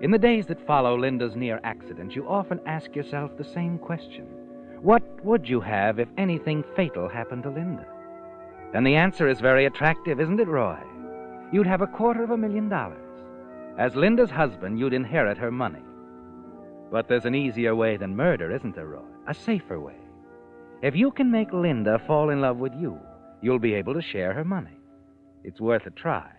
In 0.00 0.12
the 0.12 0.18
days 0.18 0.46
that 0.46 0.66
follow 0.66 0.96
Linda's 0.96 1.36
near 1.36 1.60
accident, 1.62 2.16
you 2.16 2.26
often 2.26 2.58
ask 2.64 2.96
yourself 2.96 3.36
the 3.36 3.44
same 3.44 3.76
question 3.76 4.24
What 4.80 5.02
would 5.22 5.46
you 5.46 5.60
have 5.60 5.98
if 5.98 6.08
anything 6.16 6.64
fatal 6.74 7.06
happened 7.06 7.42
to 7.42 7.50
Linda? 7.50 7.84
And 8.72 8.86
the 8.86 8.96
answer 8.96 9.28
is 9.28 9.40
very 9.40 9.66
attractive, 9.66 10.20
isn't 10.20 10.40
it, 10.40 10.48
Roy? 10.48 10.78
You'd 11.52 11.66
have 11.66 11.82
a 11.82 11.86
quarter 11.86 12.24
of 12.24 12.30
a 12.30 12.38
million 12.38 12.70
dollars. 12.70 13.20
As 13.76 13.94
Linda's 13.94 14.30
husband, 14.30 14.78
you'd 14.78 14.94
inherit 14.94 15.36
her 15.36 15.50
money. 15.50 15.84
But 16.90 17.08
there's 17.08 17.26
an 17.26 17.34
easier 17.34 17.74
way 17.74 17.98
than 17.98 18.16
murder, 18.16 18.50
isn't 18.50 18.74
there, 18.74 18.86
Roy? 18.86 19.04
A 19.26 19.34
safer 19.34 19.78
way. 19.78 19.96
If 20.82 20.96
you 20.96 21.10
can 21.10 21.30
make 21.30 21.52
Linda 21.52 22.00
fall 22.06 22.30
in 22.30 22.40
love 22.40 22.56
with 22.56 22.72
you, 22.74 22.98
you'll 23.42 23.58
be 23.58 23.74
able 23.74 23.92
to 23.92 24.00
share 24.00 24.32
her 24.32 24.44
money. 24.44 24.78
It's 25.44 25.60
worth 25.60 25.84
a 25.86 25.90
try. 25.90 26.30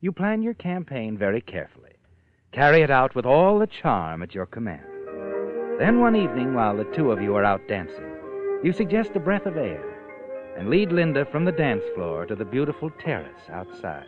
You 0.00 0.12
plan 0.12 0.42
your 0.42 0.54
campaign 0.54 1.18
very 1.18 1.40
carefully. 1.40 1.94
Carry 2.52 2.82
it 2.82 2.90
out 2.90 3.16
with 3.16 3.26
all 3.26 3.58
the 3.58 3.66
charm 3.66 4.22
at 4.22 4.34
your 4.34 4.46
command. 4.46 4.86
Then 5.80 5.98
one 6.00 6.14
evening, 6.14 6.54
while 6.54 6.76
the 6.76 6.84
two 6.94 7.10
of 7.10 7.20
you 7.20 7.34
are 7.34 7.44
out 7.44 7.66
dancing, 7.66 8.12
you 8.62 8.72
suggest 8.72 9.16
a 9.16 9.20
breath 9.20 9.46
of 9.46 9.56
air 9.56 9.84
and 10.56 10.70
lead 10.70 10.92
Linda 10.92 11.24
from 11.26 11.44
the 11.44 11.52
dance 11.52 11.82
floor 11.94 12.24
to 12.26 12.36
the 12.36 12.44
beautiful 12.44 12.90
terrace 13.04 13.50
outside. 13.50 14.06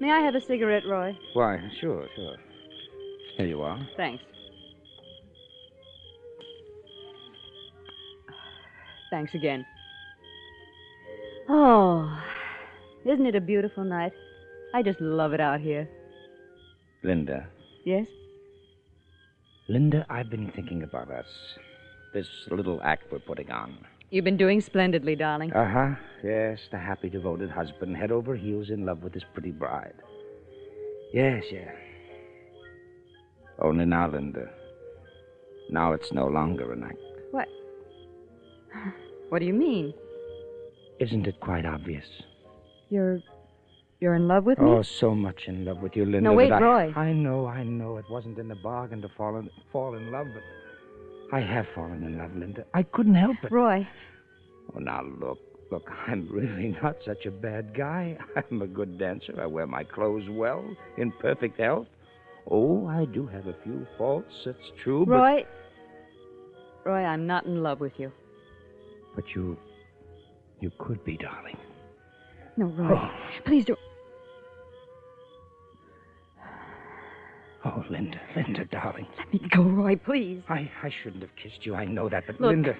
May 0.00 0.10
I 0.10 0.18
have 0.20 0.34
a 0.34 0.40
cigarette, 0.40 0.82
Roy? 0.86 1.16
Why, 1.34 1.58
sure, 1.80 2.06
sure. 2.14 2.36
Here 3.36 3.46
you 3.46 3.62
are. 3.62 3.78
Thanks. 3.96 4.22
Thanks 9.10 9.34
again. 9.34 9.64
Oh, 11.48 12.20
isn't 13.04 13.26
it 13.26 13.36
a 13.36 13.40
beautiful 13.40 13.84
night? 13.84 14.12
I 14.74 14.82
just 14.82 15.00
love 15.00 15.32
it 15.32 15.40
out 15.40 15.60
here. 15.60 15.88
Linda. 17.02 17.46
Yes? 17.84 18.08
Linda, 19.68 20.04
I've 20.10 20.28
been 20.28 20.50
thinking 20.50 20.82
about 20.82 21.10
us. 21.10 21.26
This 22.12 22.26
little 22.50 22.80
act 22.82 23.04
we're 23.12 23.20
putting 23.20 23.50
on. 23.50 23.78
You've 24.10 24.24
been 24.24 24.36
doing 24.36 24.60
splendidly, 24.60 25.16
darling. 25.16 25.52
Uh 25.52 25.68
huh. 25.68 25.94
Yes, 26.22 26.60
the 26.70 26.78
happy, 26.78 27.08
devoted 27.08 27.50
husband, 27.50 27.96
head 27.96 28.10
over 28.10 28.36
heels 28.36 28.70
in 28.70 28.86
love 28.86 29.02
with 29.02 29.14
his 29.14 29.24
pretty 29.34 29.50
bride. 29.50 29.94
Yes, 31.12 31.44
yeah. 31.50 31.70
Only 33.60 33.84
now, 33.84 34.08
Linda. 34.08 34.48
Now 35.70 35.92
it's 35.92 36.12
no 36.12 36.26
longer 36.26 36.72
an 36.72 36.84
act. 36.84 36.98
What? 37.30 37.48
What 39.28 39.40
do 39.40 39.44
you 39.46 39.54
mean? 39.54 39.92
Isn't 41.00 41.26
it 41.26 41.40
quite 41.40 41.66
obvious? 41.66 42.06
You're. 42.90 43.20
You're 43.98 44.14
in 44.14 44.28
love 44.28 44.44
with 44.44 44.58
me? 44.58 44.68
Oh, 44.68 44.82
so 44.82 45.14
much 45.14 45.44
in 45.46 45.64
love 45.64 45.78
with 45.78 45.96
you, 45.96 46.04
Linda. 46.04 46.20
No, 46.20 46.34
wait, 46.34 46.52
I, 46.52 46.60
Roy. 46.60 46.92
I 46.94 47.12
know, 47.12 47.46
I 47.46 47.62
know. 47.62 47.96
It 47.96 48.04
wasn't 48.10 48.38
in 48.38 48.46
the 48.46 48.54
bargain 48.54 49.00
to 49.00 49.08
fall 49.16 49.38
in, 49.38 49.48
fall 49.72 49.94
in 49.96 50.12
love, 50.12 50.26
but 50.34 50.42
I 51.36 51.40
have 51.40 51.66
fallen 51.74 52.02
in 52.02 52.18
love, 52.18 52.36
Linda. 52.36 52.64
I 52.74 52.82
couldn't 52.82 53.14
help 53.14 53.36
it. 53.42 53.50
Roy, 53.50 53.88
Oh, 54.74 54.78
now 54.80 55.02
look, 55.02 55.38
look, 55.70 55.88
I'm 56.06 56.28
really 56.30 56.76
not 56.82 56.96
such 57.04 57.24
a 57.24 57.30
bad 57.30 57.74
guy. 57.74 58.18
I'm 58.36 58.62
a 58.62 58.66
good 58.66 58.98
dancer. 58.98 59.34
I 59.40 59.46
wear 59.46 59.66
my 59.66 59.82
clothes 59.84 60.28
well, 60.30 60.64
in 60.98 61.10
perfect 61.12 61.58
health. 61.58 61.86
Oh, 62.50 62.86
I 62.86 63.06
do 63.06 63.26
have 63.26 63.46
a 63.46 63.56
few 63.64 63.86
faults, 63.98 64.32
it's 64.44 64.58
true, 64.82 65.04
but 65.06 65.14
Roy. 65.14 65.46
Roy, 66.84 67.02
I'm 67.02 67.26
not 67.26 67.46
in 67.46 67.62
love 67.62 67.80
with 67.80 67.94
you. 67.98 68.12
But 69.16 69.24
you 69.34 69.56
you 70.60 70.70
could 70.78 71.04
be, 71.04 71.16
darling. 71.16 71.56
No, 72.56 72.66
Roy. 72.66 72.94
Oh. 72.94 73.10
Please 73.44 73.64
don't. 73.64 73.78
Oh, 77.64 77.84
Linda, 77.90 78.20
Linda, 78.36 78.64
darling. 78.66 79.06
Let 79.18 79.32
me 79.32 79.48
go, 79.50 79.62
Roy, 79.62 79.96
please. 79.96 80.42
I, 80.48 80.70
I 80.82 80.90
shouldn't 81.02 81.22
have 81.22 81.34
kissed 81.34 81.66
you. 81.66 81.74
I 81.74 81.84
know 81.84 82.08
that, 82.08 82.24
but 82.26 82.40
Look. 82.40 82.50
Linda. 82.50 82.76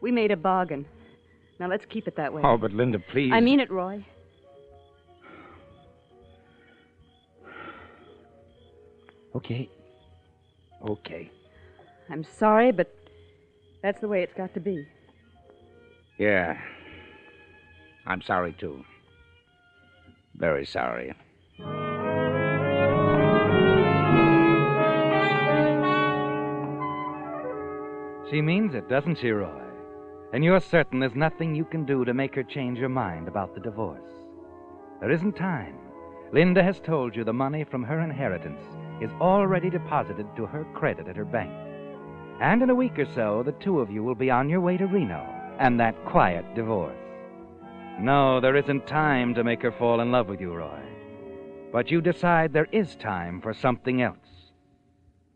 We 0.00 0.10
made 0.10 0.32
a 0.32 0.36
bargain. 0.36 0.84
Now 1.60 1.68
let's 1.68 1.86
keep 1.86 2.08
it 2.08 2.16
that 2.16 2.32
way. 2.34 2.42
Oh, 2.44 2.58
but 2.58 2.72
Linda, 2.72 2.98
please. 2.98 3.30
I 3.32 3.40
mean 3.40 3.60
it, 3.60 3.70
Roy. 3.70 4.04
Okay. 9.36 9.70
Okay. 10.86 11.30
I'm 12.10 12.24
sorry, 12.38 12.72
but 12.72 12.92
that's 13.82 14.00
the 14.00 14.08
way 14.08 14.22
it's 14.22 14.34
got 14.34 14.52
to 14.54 14.60
be. 14.60 14.86
Yeah. 16.22 16.56
I'm 18.06 18.22
sorry, 18.22 18.52
too. 18.52 18.84
Very 20.36 20.64
sorry. 20.64 21.12
She 28.30 28.40
means 28.40 28.76
it, 28.76 28.88
doesn't 28.88 29.18
she, 29.18 29.30
Roy? 29.30 29.50
And 30.32 30.44
you're 30.44 30.60
certain 30.60 31.00
there's 31.00 31.16
nothing 31.16 31.56
you 31.56 31.64
can 31.64 31.84
do 31.84 32.04
to 32.04 32.14
make 32.14 32.36
her 32.36 32.44
change 32.44 32.78
her 32.78 32.88
mind 32.88 33.26
about 33.26 33.52
the 33.52 33.60
divorce. 33.60 34.12
There 35.00 35.10
isn't 35.10 35.32
time. 35.32 35.76
Linda 36.32 36.62
has 36.62 36.78
told 36.78 37.16
you 37.16 37.24
the 37.24 37.32
money 37.32 37.64
from 37.64 37.82
her 37.82 37.98
inheritance 37.98 38.62
is 39.00 39.10
already 39.20 39.70
deposited 39.70 40.28
to 40.36 40.46
her 40.46 40.64
credit 40.72 41.08
at 41.08 41.16
her 41.16 41.24
bank. 41.24 41.52
And 42.40 42.62
in 42.62 42.70
a 42.70 42.76
week 42.76 42.96
or 43.00 43.12
so, 43.12 43.42
the 43.42 43.58
two 43.64 43.80
of 43.80 43.90
you 43.90 44.04
will 44.04 44.14
be 44.14 44.30
on 44.30 44.48
your 44.48 44.60
way 44.60 44.76
to 44.76 44.86
Reno 44.86 45.41
and 45.62 45.78
that 45.78 45.94
quiet 46.04 46.44
divorce. 46.56 46.98
No, 48.00 48.40
there 48.40 48.56
isn't 48.56 48.84
time 48.88 49.32
to 49.34 49.44
make 49.44 49.62
her 49.62 49.70
fall 49.70 50.00
in 50.00 50.10
love 50.10 50.26
with 50.26 50.40
you, 50.40 50.52
Roy. 50.52 50.80
But 51.70 51.88
you 51.88 52.00
decide 52.00 52.52
there 52.52 52.66
is 52.72 52.96
time 52.96 53.40
for 53.40 53.54
something 53.54 54.02
else. 54.02 54.50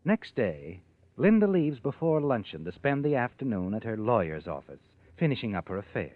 Next 0.03 0.35
day, 0.35 0.81
Linda 1.15 1.47
leaves 1.47 1.79
before 1.79 2.19
luncheon 2.19 2.65
to 2.65 2.73
spend 2.73 3.05
the 3.05 3.15
afternoon 3.15 3.73
at 3.73 3.85
her 3.85 3.95
lawyer's 3.95 4.49
office, 4.49 4.81
finishing 5.15 5.55
up 5.55 5.69
her 5.69 5.77
affairs. 5.77 6.11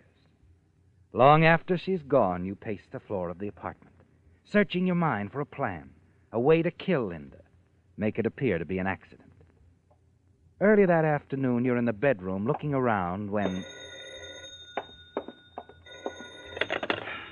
Long 1.13 1.45
after 1.45 1.78
she's 1.78 2.04
gone, 2.04 2.43
you 2.43 2.54
pace 2.54 2.88
the 2.91 3.00
floor 3.00 3.30
of 3.30 3.39
the 3.39 3.47
apartment, 3.47 3.95
searching 4.43 4.86
your 4.86 4.97
mind 4.97 5.32
for 5.32 5.39
a 5.39 5.45
plan, 5.45 5.89
a 6.34 6.39
way 6.39 6.62
to 6.62 6.69
kill 6.69 7.06
Linda, 7.06 7.43
make 7.95 8.19
it 8.19 8.26
appear 8.26 8.58
to 8.58 8.65
be 8.65 8.78
an 8.78 8.88
accident. 8.88 9.32
Early 10.60 10.86
that 10.86 11.06
afternoon, 11.06 11.63
you're 11.63 11.78
in 11.78 11.86
the 11.86 11.93
bedroom 11.93 12.45
looking 12.45 12.74
around 12.74 13.32
when. 13.32 13.63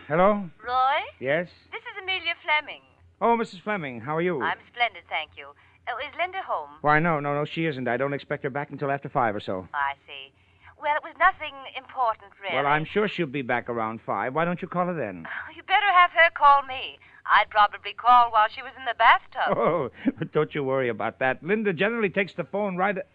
Hello? 0.10 0.50
Roy? 0.66 1.00
Yes? 1.20 1.50
This 1.72 1.86
is 1.86 2.02
Amelia 2.02 2.34
Fleming. 2.42 2.82
Oh, 3.22 3.38
Mrs. 3.38 3.62
Fleming, 3.62 4.02
how 4.02 4.16
are 4.16 4.24
you? 4.26 4.42
I'm 4.42 4.58
splendid, 4.74 5.04
thank 5.08 5.38
you. 5.38 5.46
Oh, 5.88 5.98
is 6.02 6.12
Linda 6.18 6.40
home? 6.42 6.72
Why, 6.82 6.98
no, 6.98 7.20
no, 7.20 7.36
no, 7.36 7.46
she 7.46 7.68
isn't. 7.68 7.88
I 7.88 7.96
don't 7.96 8.16
expect 8.16 8.42
her 8.42 8.50
back 8.50 8.72
until 8.72 8.90
after 8.90 9.08
five 9.08 9.36
or 9.36 9.40
so. 9.40 9.68
I 9.72 9.94
see. 10.08 10.34
Well, 10.82 10.96
it 10.96 11.04
was 11.04 11.14
nothing 11.20 11.54
important, 11.78 12.32
really. 12.42 12.56
Well, 12.56 12.66
I'm 12.66 12.86
sure 12.86 13.08
she'll 13.08 13.28
be 13.28 13.44
back 13.44 13.70
around 13.70 14.02
five. 14.04 14.34
Why 14.34 14.46
don't 14.46 14.60
you 14.64 14.68
call 14.68 14.88
her 14.88 14.96
then? 14.96 15.28
You 15.56 15.62
better 15.62 15.94
have 15.94 16.10
her 16.10 16.32
call 16.36 16.64
me. 16.64 16.98
I'd 17.30 17.52
probably 17.52 17.94
call 17.94 18.32
while 18.32 18.48
she 18.50 18.64
was 18.64 18.72
in 18.80 18.86
the 18.86 18.96
bathtub. 18.98 19.56
Oh, 19.60 19.92
don't 20.34 20.56
you 20.56 20.64
worry 20.64 20.90
about 20.90 21.20
that. 21.20 21.44
Linda 21.44 21.72
generally 21.72 22.10
takes 22.10 22.34
the 22.34 22.46
phone 22.46 22.78
right. 22.78 22.98
At... 22.98 23.08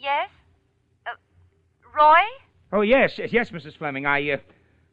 Yes? 0.00 0.30
Uh, 1.08 1.18
Roy? 1.92 2.22
Oh, 2.72 2.82
yes, 2.82 3.14
yes, 3.18 3.32
yes, 3.32 3.50
Mrs. 3.50 3.76
Fleming. 3.76 4.06
I, 4.06 4.30
uh, 4.30 4.36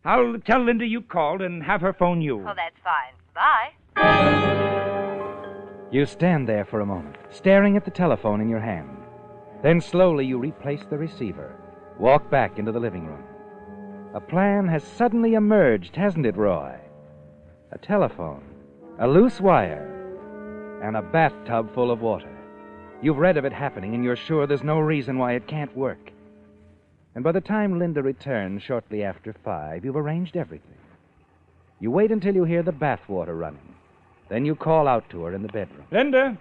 I'll 0.03 0.39
tell 0.39 0.63
Linda 0.63 0.85
you 0.85 1.01
called 1.01 1.41
and 1.41 1.61
have 1.63 1.81
her 1.81 1.93
phone 1.93 2.21
you. 2.21 2.39
Oh, 2.47 2.53
that's 2.55 2.75
fine. 2.83 3.13
Bye. 3.35 3.71
You 5.91 6.05
stand 6.05 6.47
there 6.49 6.65
for 6.65 6.79
a 6.79 6.85
moment, 6.85 7.17
staring 7.29 7.77
at 7.77 7.85
the 7.85 7.91
telephone 7.91 8.41
in 8.41 8.49
your 8.49 8.59
hand. 8.61 8.97
Then 9.61 9.79
slowly 9.79 10.25
you 10.25 10.39
replace 10.39 10.83
the 10.89 10.97
receiver, 10.97 11.55
walk 11.99 12.31
back 12.31 12.57
into 12.57 12.71
the 12.71 12.79
living 12.79 13.05
room. 13.05 13.23
A 14.15 14.19
plan 14.19 14.67
has 14.67 14.83
suddenly 14.83 15.35
emerged, 15.35 15.95
hasn't 15.95 16.25
it, 16.25 16.35
Roy? 16.35 16.75
A 17.71 17.77
telephone, 17.77 18.43
a 18.99 19.07
loose 19.07 19.39
wire, 19.39 19.87
and 20.83 20.97
a 20.97 21.01
bathtub 21.01 21.73
full 21.75 21.91
of 21.91 22.01
water. 22.01 22.35
You've 23.01 23.19
read 23.19 23.37
of 23.37 23.45
it 23.45 23.53
happening, 23.53 23.93
and 23.93 24.03
you're 24.03 24.15
sure 24.15 24.47
there's 24.47 24.63
no 24.63 24.79
reason 24.79 25.17
why 25.17 25.33
it 25.33 25.47
can't 25.47 25.75
work. 25.77 26.10
And 27.15 27.23
by 27.23 27.31
the 27.31 27.41
time 27.41 27.77
Linda 27.77 28.01
returns 28.01 28.63
shortly 28.63 29.03
after 29.03 29.33
five, 29.43 29.83
you've 29.83 29.95
arranged 29.97 30.37
everything. 30.37 30.77
You 31.79 31.91
wait 31.91 32.11
until 32.11 32.35
you 32.35 32.43
hear 32.45 32.63
the 32.63 32.71
bath 32.71 33.01
water 33.09 33.35
running. 33.35 33.75
Then 34.29 34.45
you 34.45 34.55
call 34.55 34.87
out 34.87 35.09
to 35.09 35.23
her 35.23 35.33
in 35.33 35.41
the 35.41 35.49
bedroom. 35.49 35.85
Linda, 35.91 36.37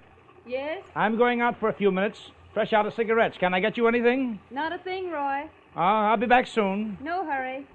Yes? 0.47 0.83
I'm 0.97 1.17
going 1.17 1.41
out 1.41 1.59
for 1.61 1.69
a 1.69 1.73
few 1.73 1.91
minutes. 1.93 2.31
Fresh 2.55 2.73
out 2.73 2.87
of 2.87 2.95
cigarettes. 2.95 3.37
Can 3.39 3.55
I 3.55 3.61
get 3.61 3.77
you 3.77 3.87
anything? 3.87 4.41
Not 4.51 4.73
a 4.73 4.79
thing, 4.79 5.11
Roy. 5.11 5.43
Uh, 5.77 5.81
I'll 5.81 6.17
be 6.17 6.27
back 6.27 6.47
soon. 6.47 6.99
No 7.01 7.25
hurry. 7.25 7.67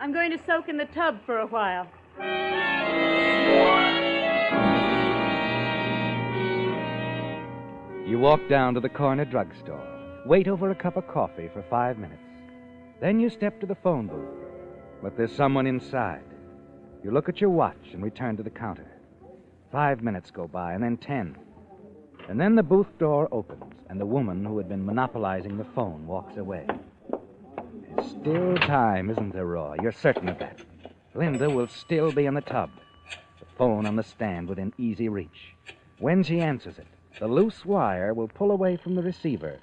I'm 0.00 0.12
going 0.12 0.30
to 0.30 0.38
soak 0.46 0.68
in 0.68 0.76
the 0.78 0.86
tub 0.86 1.18
for 1.26 1.38
a 1.38 1.46
while. 1.46 1.86
You 8.06 8.20
walk 8.20 8.40
down 8.48 8.74
to 8.74 8.80
the 8.80 8.88
corner 8.88 9.24
drugstore, 9.24 9.82
wait 10.24 10.46
over 10.46 10.70
a 10.70 10.74
cup 10.76 10.96
of 10.96 11.08
coffee 11.08 11.50
for 11.52 11.62
five 11.68 11.98
minutes. 11.98 12.22
Then 13.00 13.20
you 13.20 13.28
step 13.28 13.60
to 13.60 13.66
the 13.66 13.74
phone 13.74 14.06
booth. 14.06 14.28
But 15.02 15.16
there's 15.16 15.34
someone 15.34 15.66
inside. 15.66 16.24
You 17.04 17.10
look 17.10 17.28
at 17.28 17.40
your 17.40 17.50
watch 17.50 17.92
and 17.92 18.02
return 18.02 18.36
to 18.38 18.42
the 18.42 18.50
counter. 18.50 18.86
Five 19.70 20.02
minutes 20.02 20.30
go 20.30 20.48
by, 20.48 20.72
and 20.72 20.82
then 20.82 20.96
ten. 20.96 21.36
And 22.28 22.40
then 22.40 22.54
the 22.54 22.62
booth 22.62 22.98
door 22.98 23.28
opens, 23.30 23.74
and 23.88 24.00
the 24.00 24.06
woman 24.06 24.44
who 24.44 24.56
had 24.58 24.68
been 24.68 24.84
monopolizing 24.84 25.58
the 25.58 25.64
phone 25.64 26.06
walks 26.06 26.36
away. 26.36 26.66
There's 27.94 28.10
still 28.10 28.56
time, 28.56 29.10
isn't 29.10 29.32
there, 29.32 29.46
Roy? 29.46 29.76
You're 29.82 29.92
certain 29.92 30.28
of 30.28 30.38
that. 30.38 30.60
Linda 31.14 31.48
will 31.48 31.68
still 31.68 32.12
be 32.12 32.26
in 32.26 32.34
the 32.34 32.40
tub, 32.40 32.70
the 33.38 33.46
phone 33.56 33.86
on 33.86 33.96
the 33.96 34.02
stand 34.02 34.48
within 34.48 34.72
easy 34.78 35.08
reach. 35.08 35.54
When 35.98 36.22
she 36.22 36.40
answers 36.40 36.78
it, 36.78 36.86
the 37.18 37.28
loose 37.28 37.64
wire 37.64 38.12
will 38.12 38.28
pull 38.28 38.50
away 38.50 38.76
from 38.76 38.94
the 38.94 39.02
receiver 39.02 39.58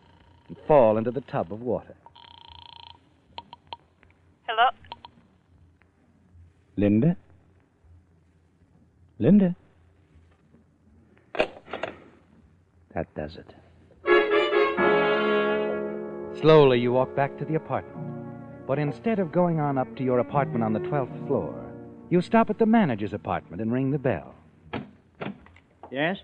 and 0.47 0.57
fall 0.67 0.97
into 0.97 1.11
the 1.11 1.21
tub 1.21 1.51
of 1.51 1.61
water. 1.61 1.95
Hello? 4.47 4.69
Linda? 6.75 7.15
Linda? 9.19 9.55
That 12.93 13.13
does 13.15 13.37
it. 13.37 13.53
Slowly, 16.39 16.79
you 16.79 16.91
walk 16.91 17.15
back 17.15 17.37
to 17.37 17.45
the 17.45 17.55
apartment. 17.55 18.09
But 18.67 18.79
instead 18.79 19.19
of 19.19 19.31
going 19.31 19.59
on 19.59 19.77
up 19.77 19.95
to 19.97 20.03
your 20.03 20.19
apartment 20.19 20.63
on 20.63 20.73
the 20.73 20.79
12th 20.79 21.27
floor, 21.27 21.53
you 22.09 22.21
stop 22.21 22.49
at 22.49 22.59
the 22.59 22.65
manager's 22.65 23.13
apartment 23.13 23.61
and 23.61 23.71
ring 23.71 23.91
the 23.91 23.99
bell. 23.99 24.35
Yes? 25.91 26.17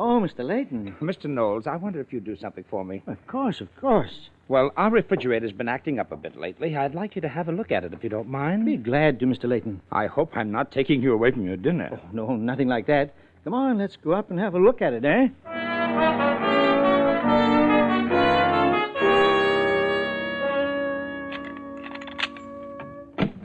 Oh, 0.00 0.20
Mr. 0.20 0.46
Layton. 0.46 0.94
Mr. 1.00 1.24
Knowles, 1.24 1.66
I 1.66 1.74
wonder 1.74 2.00
if 2.00 2.12
you'd 2.12 2.22
do 2.24 2.36
something 2.36 2.64
for 2.70 2.84
me. 2.84 3.02
Of 3.08 3.26
course, 3.26 3.60
of 3.60 3.66
course. 3.80 4.30
Well, 4.46 4.70
our 4.76 4.92
refrigerator's 4.92 5.50
been 5.50 5.68
acting 5.68 5.98
up 5.98 6.12
a 6.12 6.16
bit 6.16 6.36
lately. 6.36 6.76
I'd 6.76 6.94
like 6.94 7.16
you 7.16 7.20
to 7.22 7.28
have 7.28 7.48
a 7.48 7.52
look 7.52 7.72
at 7.72 7.82
it 7.82 7.92
if 7.92 8.04
you 8.04 8.08
don't 8.08 8.28
mind. 8.28 8.64
Be 8.64 8.76
glad 8.76 9.18
to, 9.18 9.26
Mr. 9.26 9.48
Layton. 9.48 9.80
I 9.90 10.06
hope 10.06 10.36
I'm 10.36 10.52
not 10.52 10.70
taking 10.70 11.02
you 11.02 11.12
away 11.12 11.32
from 11.32 11.44
your 11.44 11.56
dinner. 11.56 11.90
Oh, 11.92 12.08
no, 12.12 12.36
nothing 12.36 12.68
like 12.68 12.86
that. 12.86 13.12
Come 13.42 13.54
on, 13.54 13.78
let's 13.78 13.96
go 13.96 14.12
up 14.12 14.30
and 14.30 14.38
have 14.38 14.54
a 14.54 14.58
look 14.60 14.80
at 14.80 14.92
it, 14.92 15.04
eh? 15.04 15.28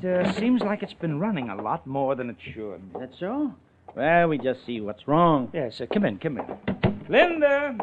It 0.03 0.27
uh, 0.27 0.33
seems 0.33 0.61
like 0.61 0.83
it's 0.83 0.93
been 0.93 1.19
running 1.19 1.49
a 1.49 1.59
lot 1.59 1.87
more 1.87 2.13
than 2.13 2.29
it 2.29 2.37
should. 2.53 2.75
Is 2.93 2.99
that 2.99 3.11
so? 3.19 3.55
Well, 3.95 4.27
we 4.27 4.37
just 4.39 4.65
see 4.65 4.81
what's 4.81 5.07
wrong. 5.07 5.49
Yes, 5.53 5.79
uh, 5.79 5.85
come 5.93 6.05
in, 6.05 6.17
come 6.17 6.39
in. 6.39 7.05
Linda! 7.09 7.77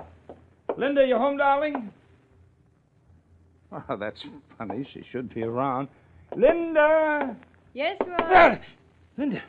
Linda, 0.77 1.07
you 1.07 1.17
home, 1.17 1.37
darling? 1.37 1.93
Oh, 3.73 3.97
that's 3.97 4.21
funny. 4.59 4.89
She 4.93 5.05
should 5.13 5.33
be 5.33 5.43
around. 5.43 5.89
Linda! 6.37 7.37
Yes, 7.75 7.97
Roy? 8.01 8.17
Ah, 8.19 8.59
Linda! 9.17 9.43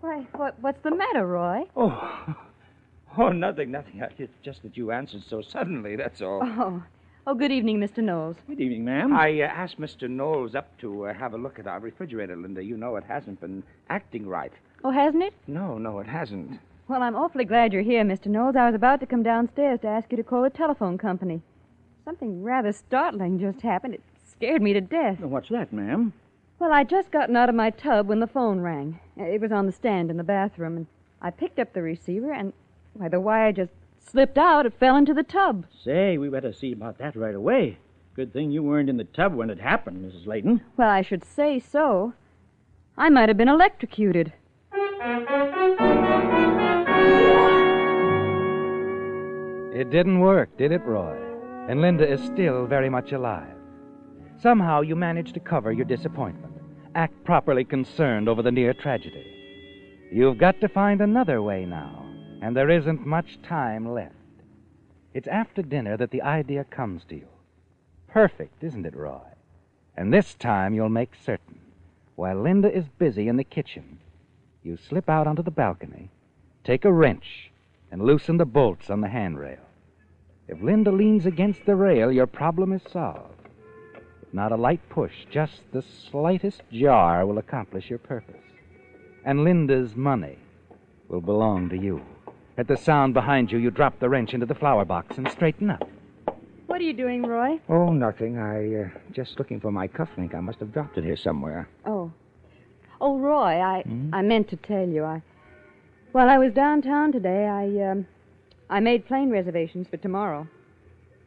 Why, 0.00 0.26
what, 0.36 0.54
what's 0.60 0.82
the 0.84 0.94
matter, 0.94 1.26
Roy? 1.26 1.62
Oh, 1.74 2.36
oh, 3.18 3.30
nothing, 3.30 3.72
nothing. 3.72 4.00
It's 4.18 4.32
just 4.44 4.62
that 4.62 4.76
you 4.76 4.92
answered 4.92 5.22
so 5.28 5.42
suddenly, 5.42 5.96
that's 5.96 6.22
all. 6.22 6.40
Oh. 6.42 6.82
Oh, 7.28 7.34
good 7.34 7.50
evening, 7.50 7.80
Mr. 7.80 8.04
Knowles. 8.04 8.36
Good 8.46 8.60
evening, 8.60 8.84
ma'am. 8.84 9.12
I 9.12 9.40
uh, 9.40 9.46
asked 9.46 9.80
Mr. 9.80 10.08
Knowles 10.08 10.54
up 10.54 10.68
to 10.78 11.06
uh, 11.06 11.14
have 11.14 11.34
a 11.34 11.36
look 11.36 11.58
at 11.58 11.66
our 11.66 11.80
refrigerator, 11.80 12.36
Linda. 12.36 12.62
You 12.62 12.76
know 12.76 12.94
it 12.94 13.02
hasn't 13.02 13.40
been 13.40 13.64
acting 13.90 14.28
right. 14.28 14.52
Oh, 14.86 14.92
hasn't 14.92 15.24
it? 15.24 15.34
No, 15.48 15.78
no, 15.78 15.98
it 15.98 16.06
hasn't. 16.06 16.60
Well, 16.86 17.02
I'm 17.02 17.16
awfully 17.16 17.44
glad 17.44 17.72
you're 17.72 17.82
here, 17.82 18.04
Mr. 18.04 18.26
Knowles. 18.26 18.54
I 18.54 18.66
was 18.66 18.74
about 18.76 19.00
to 19.00 19.06
come 19.06 19.24
downstairs 19.24 19.80
to 19.80 19.88
ask 19.88 20.12
you 20.12 20.16
to 20.16 20.22
call 20.22 20.42
the 20.42 20.48
telephone 20.48 20.96
company. 20.96 21.42
Something 22.04 22.44
rather 22.44 22.72
startling 22.72 23.40
just 23.40 23.62
happened. 23.62 23.94
It 23.94 24.02
scared 24.30 24.62
me 24.62 24.72
to 24.74 24.80
death. 24.80 25.18
What's 25.18 25.48
that, 25.48 25.72
ma'am? 25.72 26.12
Well, 26.60 26.72
I'd 26.72 26.88
just 26.88 27.10
gotten 27.10 27.34
out 27.34 27.48
of 27.48 27.56
my 27.56 27.70
tub 27.70 28.06
when 28.06 28.20
the 28.20 28.28
phone 28.28 28.60
rang. 28.60 29.00
It 29.16 29.40
was 29.40 29.50
on 29.50 29.66
the 29.66 29.72
stand 29.72 30.08
in 30.08 30.18
the 30.18 30.22
bathroom, 30.22 30.76
and 30.76 30.86
I 31.20 31.30
picked 31.30 31.58
up 31.58 31.72
the 31.72 31.82
receiver, 31.82 32.32
and, 32.32 32.52
why, 32.92 33.08
the 33.08 33.18
wire 33.18 33.50
just 33.50 33.72
slipped 33.98 34.38
out. 34.38 34.66
It 34.66 34.78
fell 34.78 34.94
into 34.94 35.14
the 35.14 35.24
tub. 35.24 35.66
Say, 35.82 36.16
we 36.16 36.28
better 36.28 36.52
see 36.52 36.70
about 36.70 36.98
that 36.98 37.16
right 37.16 37.34
away. 37.34 37.78
Good 38.14 38.32
thing 38.32 38.52
you 38.52 38.62
weren't 38.62 38.88
in 38.88 38.98
the 38.98 39.02
tub 39.02 39.34
when 39.34 39.50
it 39.50 39.58
happened, 39.58 40.04
Mrs. 40.04 40.28
Layton. 40.28 40.60
Well, 40.76 40.90
I 40.90 41.02
should 41.02 41.24
say 41.24 41.58
so. 41.58 42.12
I 42.96 43.08
might 43.08 43.28
have 43.28 43.36
been 43.36 43.48
electrocuted. 43.48 44.32
It 49.74 49.90
didn't 49.90 50.20
work, 50.20 50.56
did 50.56 50.72
it, 50.72 50.82
Roy? 50.84 51.18
And 51.68 51.82
Linda 51.82 52.10
is 52.10 52.22
still 52.22 52.66
very 52.66 52.88
much 52.88 53.12
alive. 53.12 53.54
Somehow 54.40 54.80
you 54.80 54.96
managed 54.96 55.34
to 55.34 55.40
cover 55.40 55.70
your 55.70 55.84
disappointment, 55.84 56.54
act 56.94 57.24
properly 57.24 57.62
concerned 57.64 58.26
over 58.26 58.40
the 58.40 58.50
near 58.50 58.72
tragedy. 58.72 59.26
You've 60.10 60.38
got 60.38 60.62
to 60.62 60.68
find 60.68 61.02
another 61.02 61.42
way 61.42 61.66
now, 61.66 62.06
and 62.40 62.56
there 62.56 62.70
isn't 62.70 63.04
much 63.04 63.42
time 63.42 63.92
left. 63.92 64.14
It's 65.12 65.28
after 65.28 65.60
dinner 65.60 65.98
that 65.98 66.10
the 66.10 66.22
idea 66.22 66.64
comes 66.64 67.04
to 67.10 67.16
you. 67.16 67.28
Perfect, 68.08 68.64
isn't 68.64 68.86
it, 68.86 68.96
Roy? 68.96 69.20
And 69.94 70.10
this 70.12 70.34
time 70.34 70.72
you'll 70.72 70.88
make 70.88 71.14
certain. 71.14 71.60
While 72.14 72.40
Linda 72.40 72.74
is 72.74 72.88
busy 72.98 73.28
in 73.28 73.36
the 73.36 73.44
kitchen, 73.44 73.98
you 74.66 74.76
slip 74.76 75.08
out 75.08 75.26
onto 75.28 75.42
the 75.42 75.50
balcony, 75.50 76.10
take 76.64 76.84
a 76.84 76.92
wrench, 76.92 77.52
and 77.90 78.02
loosen 78.02 78.36
the 78.36 78.44
bolts 78.44 78.90
on 78.90 79.00
the 79.00 79.08
handrail. 79.08 79.60
If 80.48 80.60
Linda 80.60 80.90
leans 80.90 81.24
against 81.24 81.64
the 81.64 81.76
rail, 81.76 82.10
your 82.10 82.26
problem 82.26 82.72
is 82.72 82.82
solved. 82.90 83.48
Not 84.32 84.52
a 84.52 84.56
light 84.56 84.80
push, 84.88 85.12
just 85.30 85.62
the 85.72 85.82
slightest 85.82 86.62
jar 86.72 87.24
will 87.24 87.38
accomplish 87.38 87.88
your 87.88 88.00
purpose. 88.00 88.36
And 89.24 89.44
Linda's 89.44 89.94
money 89.94 90.38
will 91.08 91.20
belong 91.20 91.68
to 91.70 91.78
you. 91.78 92.02
At 92.58 92.68
the 92.68 92.76
sound 92.76 93.14
behind 93.14 93.52
you, 93.52 93.58
you 93.58 93.70
drop 93.70 93.98
the 93.98 94.08
wrench 94.08 94.34
into 94.34 94.46
the 94.46 94.54
flower 94.54 94.84
box 94.84 95.16
and 95.16 95.30
straighten 95.30 95.70
up. 95.70 95.88
What 96.66 96.80
are 96.80 96.84
you 96.84 96.92
doing, 96.92 97.22
Roy? 97.22 97.60
Oh, 97.68 97.92
nothing. 97.92 98.38
I 98.38 98.82
uh, 98.82 98.88
just 99.12 99.38
looking 99.38 99.60
for 99.60 99.70
my 99.70 99.86
cufflink. 99.86 100.34
I 100.34 100.40
must 100.40 100.58
have 100.58 100.72
dropped 100.72 100.98
it 100.98 101.04
here 101.04 101.16
somewhere. 101.16 101.68
Oh. 101.84 102.12
Oh, 103.00 103.18
Roy, 103.18 103.60
I 103.60 103.84
I 104.12 104.22
meant 104.22 104.48
to 104.50 104.56
tell 104.56 104.88
you. 104.88 105.04
I 105.04 105.22
while 106.12 106.28
I 106.28 106.38
was 106.38 106.52
downtown 106.54 107.12
today, 107.12 107.46
I 107.46 107.90
um 107.90 108.06
I 108.70 108.80
made 108.80 109.06
plane 109.06 109.30
reservations 109.30 109.86
for 109.88 109.96
tomorrow. 109.98 110.46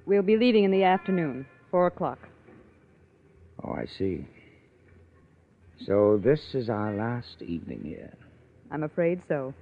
We'll 0.06 0.24
be 0.24 0.38
leaving 0.38 0.64
in 0.64 0.72
the 0.72 0.84
afternoon, 0.84 1.46
four 1.70 1.88
o'clock. 1.88 2.20
Oh, 3.64 3.74
I 3.74 3.86
see. 3.98 4.26
So 5.86 6.20
this 6.24 6.40
is 6.54 6.70
our 6.70 6.94
last 6.94 7.42
evening 7.42 7.82
here. 7.86 8.14
I'm 8.72 8.84
afraid 8.84 9.22
so. 9.28 9.54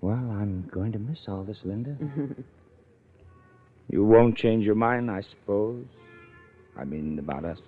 Well, 0.00 0.14
I'm 0.14 0.68
going 0.72 0.92
to 0.92 0.98
miss 0.98 1.18
all 1.28 1.44
this, 1.44 1.58
Linda. 1.64 1.96
you 3.88 4.04
won't 4.04 4.36
change 4.36 4.64
your 4.64 4.74
mind, 4.74 5.10
I 5.10 5.22
suppose. 5.22 5.86
I 6.76 6.84
mean, 6.84 7.18
about 7.18 7.44
us. 7.44 7.58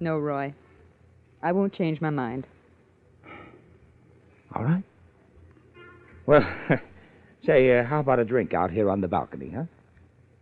no, 0.00 0.18
Roy. 0.18 0.54
I 1.44 1.52
won't 1.52 1.74
change 1.74 2.00
my 2.00 2.08
mind. 2.08 2.46
All 4.54 4.64
right. 4.64 4.82
Well, 6.26 6.42
say, 7.46 7.78
uh, 7.78 7.84
how 7.84 8.00
about 8.00 8.18
a 8.18 8.24
drink 8.24 8.54
out 8.54 8.70
here 8.70 8.88
on 8.88 9.02
the 9.02 9.08
balcony, 9.08 9.52
huh? 9.54 9.64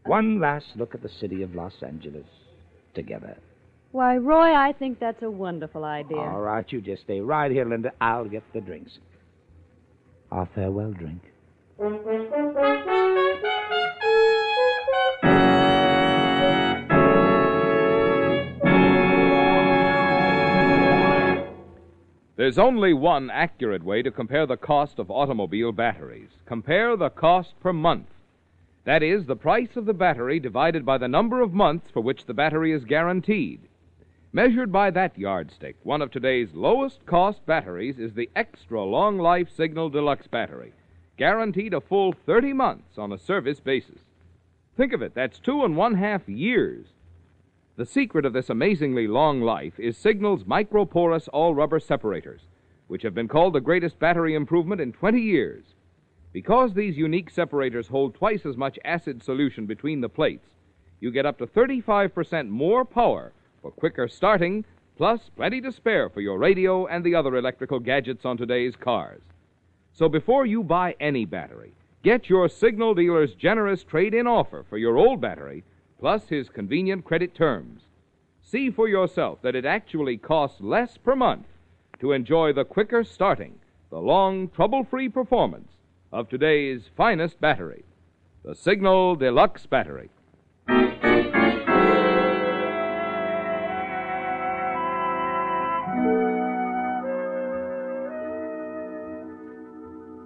One 0.07 0.41
last 0.41 0.67
look 0.77 0.95
at 0.95 1.03
the 1.03 1.09
city 1.09 1.43
of 1.43 1.57
Los 1.57 1.73
Angeles 1.85 2.27
together. 2.95 3.37
Why, 3.91 4.17
Roy, 4.17 4.55
I 4.55 4.73
think 4.73 5.01
that's 5.01 5.23
a 5.23 5.31
wonderful 5.31 5.85
idea. 5.85 6.19
All 6.19 6.41
right, 6.41 6.65
you 6.71 6.81
just 6.81 7.03
stay 7.03 7.21
right 7.21 7.51
here, 7.51 7.65
Linda. 7.65 7.91
I'll 8.01 8.29
get 8.29 8.45
the 8.55 8.61
drinks. 8.61 8.93
Our 10.31 10.49
farewell 10.55 10.93
drink. 10.93 11.21
There's 22.42 22.59
only 22.59 22.92
one 22.92 23.31
accurate 23.31 23.85
way 23.85 24.02
to 24.02 24.11
compare 24.11 24.46
the 24.46 24.57
cost 24.57 24.98
of 24.98 25.12
automobile 25.12 25.70
batteries. 25.70 26.31
Compare 26.44 26.96
the 26.96 27.09
cost 27.09 27.55
per 27.61 27.72
month. 27.72 28.09
That 28.83 29.00
is, 29.00 29.26
the 29.26 29.37
price 29.37 29.76
of 29.76 29.87
the 29.87 29.94
battery 29.94 30.40
divided 30.40 30.85
by 30.85 30.98
the 30.98 31.07
number 31.07 31.40
of 31.40 31.55
months 31.55 31.88
for 31.92 32.00
which 32.00 32.26
the 32.26 32.35
battery 32.35 32.72
is 32.72 32.85
guaranteed. 32.85 33.61
Measured 34.33 34.72
by 34.72 34.90
that 34.90 35.16
yardstick, 35.16 35.76
one 35.85 36.02
of 36.02 36.11
today's 36.11 36.52
lowest 36.52 37.07
cost 37.07 37.46
batteries 37.46 38.00
is 38.00 38.14
the 38.14 38.28
Extra 38.35 38.83
Long 38.83 39.18
Life 39.18 39.48
Signal 39.48 39.88
Deluxe 39.88 40.26
battery, 40.26 40.72
guaranteed 41.16 41.72
a 41.72 41.81
full 41.81 42.12
30 42.26 42.55
months 42.55 42.98
on 42.98 43.12
a 43.12 43.18
service 43.18 43.61
basis. 43.61 44.00
Think 44.76 44.92
of 44.92 45.00
it, 45.00 45.14
that's 45.14 45.38
two 45.38 45.62
and 45.62 45.76
one 45.76 45.94
half 45.94 46.28
years. 46.28 46.87
The 47.74 47.87
secret 47.87 48.26
of 48.26 48.35
this 48.35 48.50
amazingly 48.50 49.06
long 49.06 49.40
life 49.40 49.80
is 49.80 49.96
Signal's 49.96 50.44
microporous 50.44 51.26
all 51.32 51.54
rubber 51.54 51.80
separators, 51.80 52.42
which 52.87 53.02
have 53.02 53.14
been 53.14 53.28
called 53.28 53.54
the 53.54 53.62
greatest 53.62 53.98
battery 53.98 54.35
improvement 54.35 54.78
in 54.78 54.92
20 54.92 55.18
years. 55.18 55.64
Because 56.35 56.74
these 56.74 56.98
unique 56.98 57.30
separators 57.30 57.88
hold 57.88 58.14
twice 58.14 58.44
as 58.44 58.58
much 58.58 58.78
acid 58.85 59.22
solution 59.22 59.64
between 59.64 60.02
the 60.02 60.11
plates, 60.11 60.48
you 61.00 61.11
get 61.11 61.24
up 61.24 61.38
to 61.38 61.46
35% 61.46 62.50
more 62.50 62.85
power 62.85 63.32
for 63.62 63.70
quicker 63.70 64.06
starting, 64.06 64.66
plus 64.98 65.30
plenty 65.35 65.62
to 65.62 65.72
spare 65.72 66.11
for 66.11 66.20
your 66.20 66.38
radio 66.38 66.87
and 66.87 67.02
the 67.02 67.14
other 67.14 67.37
electrical 67.37 67.78
gadgets 67.78 68.26
on 68.26 68.37
today's 68.37 68.76
cars. 68.76 69.22
So 69.94 70.11
before 70.11 70.44
you 70.44 70.62
buy 70.62 70.94
any 71.00 71.24
battery, 71.24 71.72
get 72.02 72.28
your 72.28 72.50
signal 72.50 72.94
dealer's 72.94 73.35
generous 73.35 73.82
trade 73.82 74.12
in 74.12 74.26
offer 74.26 74.62
for 74.68 74.76
your 74.76 74.98
old 74.98 75.22
battery, 75.22 75.64
plus 76.03 76.29
his 76.29 76.49
convenient 76.49 77.05
credit 77.05 77.33
terms. 77.33 77.83
See 78.43 78.73
for 78.73 78.88
yourself 78.88 79.38
that 79.43 79.55
it 79.55 79.65
actually 79.65 80.17
costs 80.17 80.61
less 80.61 80.97
per 80.97 81.15
month 81.15 81.47
to 82.01 82.11
enjoy 82.11 82.53
the 82.53 82.65
quicker 82.65 83.05
starting, 83.05 83.55
the 83.88 84.01
long, 84.01 84.49
trouble 84.49 84.83
free 84.83 85.09
performance 85.09 85.71
of 86.12 86.29
today's 86.29 86.83
finest 86.97 87.41
battery, 87.41 87.85
the 88.45 88.53
Signal 88.53 89.15
Deluxe 89.15 89.65
Battery. 89.67 90.11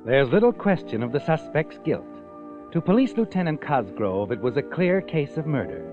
There's 0.07 0.31
little 0.31 0.55
question 0.55 1.03
of 1.03 1.13
the 1.13 1.21
suspect's 1.21 1.77
guilt. 1.85 2.16
To 2.73 2.81
Police 2.81 3.17
Lieutenant 3.17 3.61
Cosgrove, 3.61 4.33
it 4.33 4.41
was 4.41 4.57
a 4.57 4.63
clear 4.63 5.01
case 5.01 5.37
of 5.37 5.47
murder. 5.47 5.85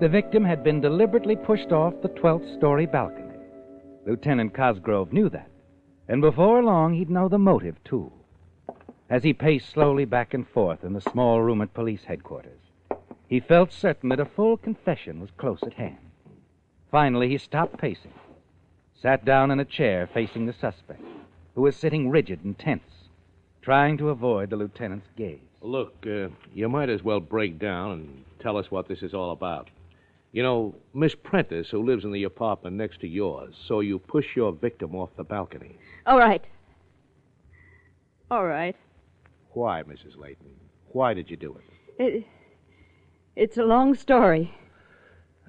The 0.00 0.08
victim 0.08 0.44
had 0.44 0.64
been 0.64 0.80
deliberately 0.80 1.36
pushed 1.36 1.70
off 1.72 1.94
the 2.02 2.08
12th 2.08 2.52
story 2.56 2.84
balcony. 2.84 3.32
Lieutenant 4.04 4.52
Cosgrove 4.52 5.12
knew 5.12 5.28
that, 5.28 5.48
and 6.08 6.20
before 6.20 6.62
long 6.62 6.94
he'd 6.94 7.10
know 7.10 7.28
the 7.28 7.38
motive, 7.38 7.82
too. 7.84 8.12
As 9.08 9.22
he 9.22 9.32
paced 9.32 9.70
slowly 9.70 10.04
back 10.04 10.34
and 10.34 10.46
forth 10.48 10.82
in 10.84 10.94
the 10.94 11.00
small 11.00 11.40
room 11.42 11.62
at 11.62 11.74
police 11.74 12.04
headquarters, 12.04 12.60
he 13.28 13.38
felt 13.38 13.72
certain 13.72 14.08
that 14.08 14.20
a 14.20 14.24
full 14.24 14.56
confession 14.56 15.20
was 15.20 15.30
close 15.36 15.62
at 15.62 15.74
hand. 15.74 16.10
Finally, 16.90 17.28
he 17.28 17.38
stopped 17.38 17.78
pacing, 17.78 18.14
sat 18.94 19.24
down 19.24 19.50
in 19.50 19.60
a 19.60 19.64
chair 19.64 20.08
facing 20.12 20.46
the 20.46 20.52
suspect, 20.52 21.02
who 21.54 21.62
was 21.62 21.76
sitting 21.76 22.10
rigid 22.10 22.44
and 22.44 22.58
tense 22.58 23.00
trying 23.62 23.98
to 23.98 24.08
avoid 24.08 24.50
the 24.50 24.56
lieutenant's 24.56 25.08
gaze. 25.16 25.49
Look, 25.62 26.06
uh, 26.06 26.28
you 26.54 26.68
might 26.68 26.88
as 26.88 27.02
well 27.02 27.20
break 27.20 27.58
down 27.58 27.92
and 27.92 28.24
tell 28.40 28.56
us 28.56 28.70
what 28.70 28.88
this 28.88 29.02
is 29.02 29.12
all 29.12 29.32
about. 29.32 29.68
You 30.32 30.42
know, 30.42 30.74
Miss 30.94 31.14
Prentice, 31.14 31.68
who 31.70 31.84
lives 31.84 32.04
in 32.04 32.12
the 32.12 32.24
apartment 32.24 32.76
next 32.76 33.00
to 33.00 33.08
yours, 33.08 33.54
saw 33.66 33.80
you 33.80 33.98
push 33.98 34.36
your 34.36 34.52
victim 34.52 34.94
off 34.94 35.10
the 35.16 35.24
balcony. 35.24 35.76
All 36.06 36.18
right. 36.18 36.42
All 38.30 38.46
right. 38.46 38.76
Why, 39.52 39.82
Mrs. 39.82 40.16
Layton? 40.16 40.54
Why 40.92 41.14
did 41.14 41.30
you 41.30 41.36
do 41.36 41.56
it? 41.56 42.02
It, 42.02 42.26
it's 43.36 43.58
a 43.58 43.64
long 43.64 43.94
story. 43.94 44.54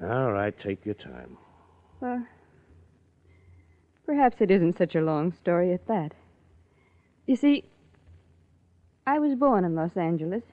All 0.01 0.31
right, 0.31 0.53
take 0.59 0.83
your 0.83 0.95
time. 0.95 1.37
Well, 1.99 2.25
perhaps 4.05 4.37
it 4.41 4.49
isn't 4.49 4.77
such 4.77 4.95
a 4.95 5.01
long 5.01 5.31
story 5.31 5.71
at 5.73 5.87
that. 5.87 6.13
You 7.27 7.35
see, 7.35 7.65
I 9.05 9.17
was 9.17 9.33
born 9.33 9.65
in 9.65 9.73
Los 9.73 9.97
Angeles. 9.97 10.43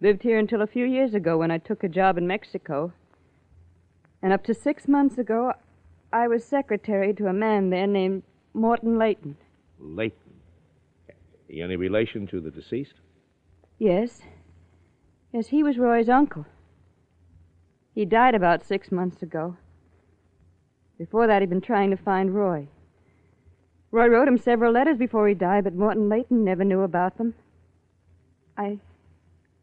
Lived 0.00 0.22
here 0.22 0.38
until 0.38 0.62
a 0.62 0.66
few 0.66 0.84
years 0.84 1.12
ago 1.12 1.38
when 1.38 1.50
I 1.50 1.58
took 1.58 1.82
a 1.82 1.88
job 1.88 2.16
in 2.16 2.26
Mexico. 2.26 2.92
And 4.22 4.32
up 4.32 4.44
to 4.44 4.54
six 4.54 4.86
months 4.86 5.18
ago, 5.18 5.52
I 6.12 6.28
was 6.28 6.44
secretary 6.44 7.12
to 7.14 7.26
a 7.26 7.32
man 7.32 7.70
there 7.70 7.86
named 7.86 8.22
Morton 8.54 8.96
Layton. 8.96 9.36
Layton? 9.80 10.34
Any 11.50 11.74
relation 11.74 12.28
to 12.28 12.40
the 12.40 12.50
deceased? 12.50 12.94
Yes. 13.78 14.22
Yes, 15.32 15.48
he 15.48 15.62
was 15.64 15.78
Roy's 15.78 16.08
uncle. 16.08 16.46
He 17.92 18.04
died 18.04 18.36
about 18.36 18.64
six 18.64 18.92
months 18.92 19.20
ago. 19.20 19.56
Before 20.96 21.26
that, 21.26 21.42
he'd 21.42 21.50
been 21.50 21.60
trying 21.60 21.90
to 21.90 21.96
find 21.96 22.34
Roy. 22.34 22.68
Roy 23.90 24.06
wrote 24.06 24.28
him 24.28 24.38
several 24.38 24.72
letters 24.72 24.96
before 24.96 25.26
he 25.26 25.34
died, 25.34 25.64
but 25.64 25.74
Morton 25.74 26.08
Layton 26.08 26.44
never 26.44 26.62
knew 26.62 26.82
about 26.82 27.18
them. 27.18 27.34
I. 28.58 28.78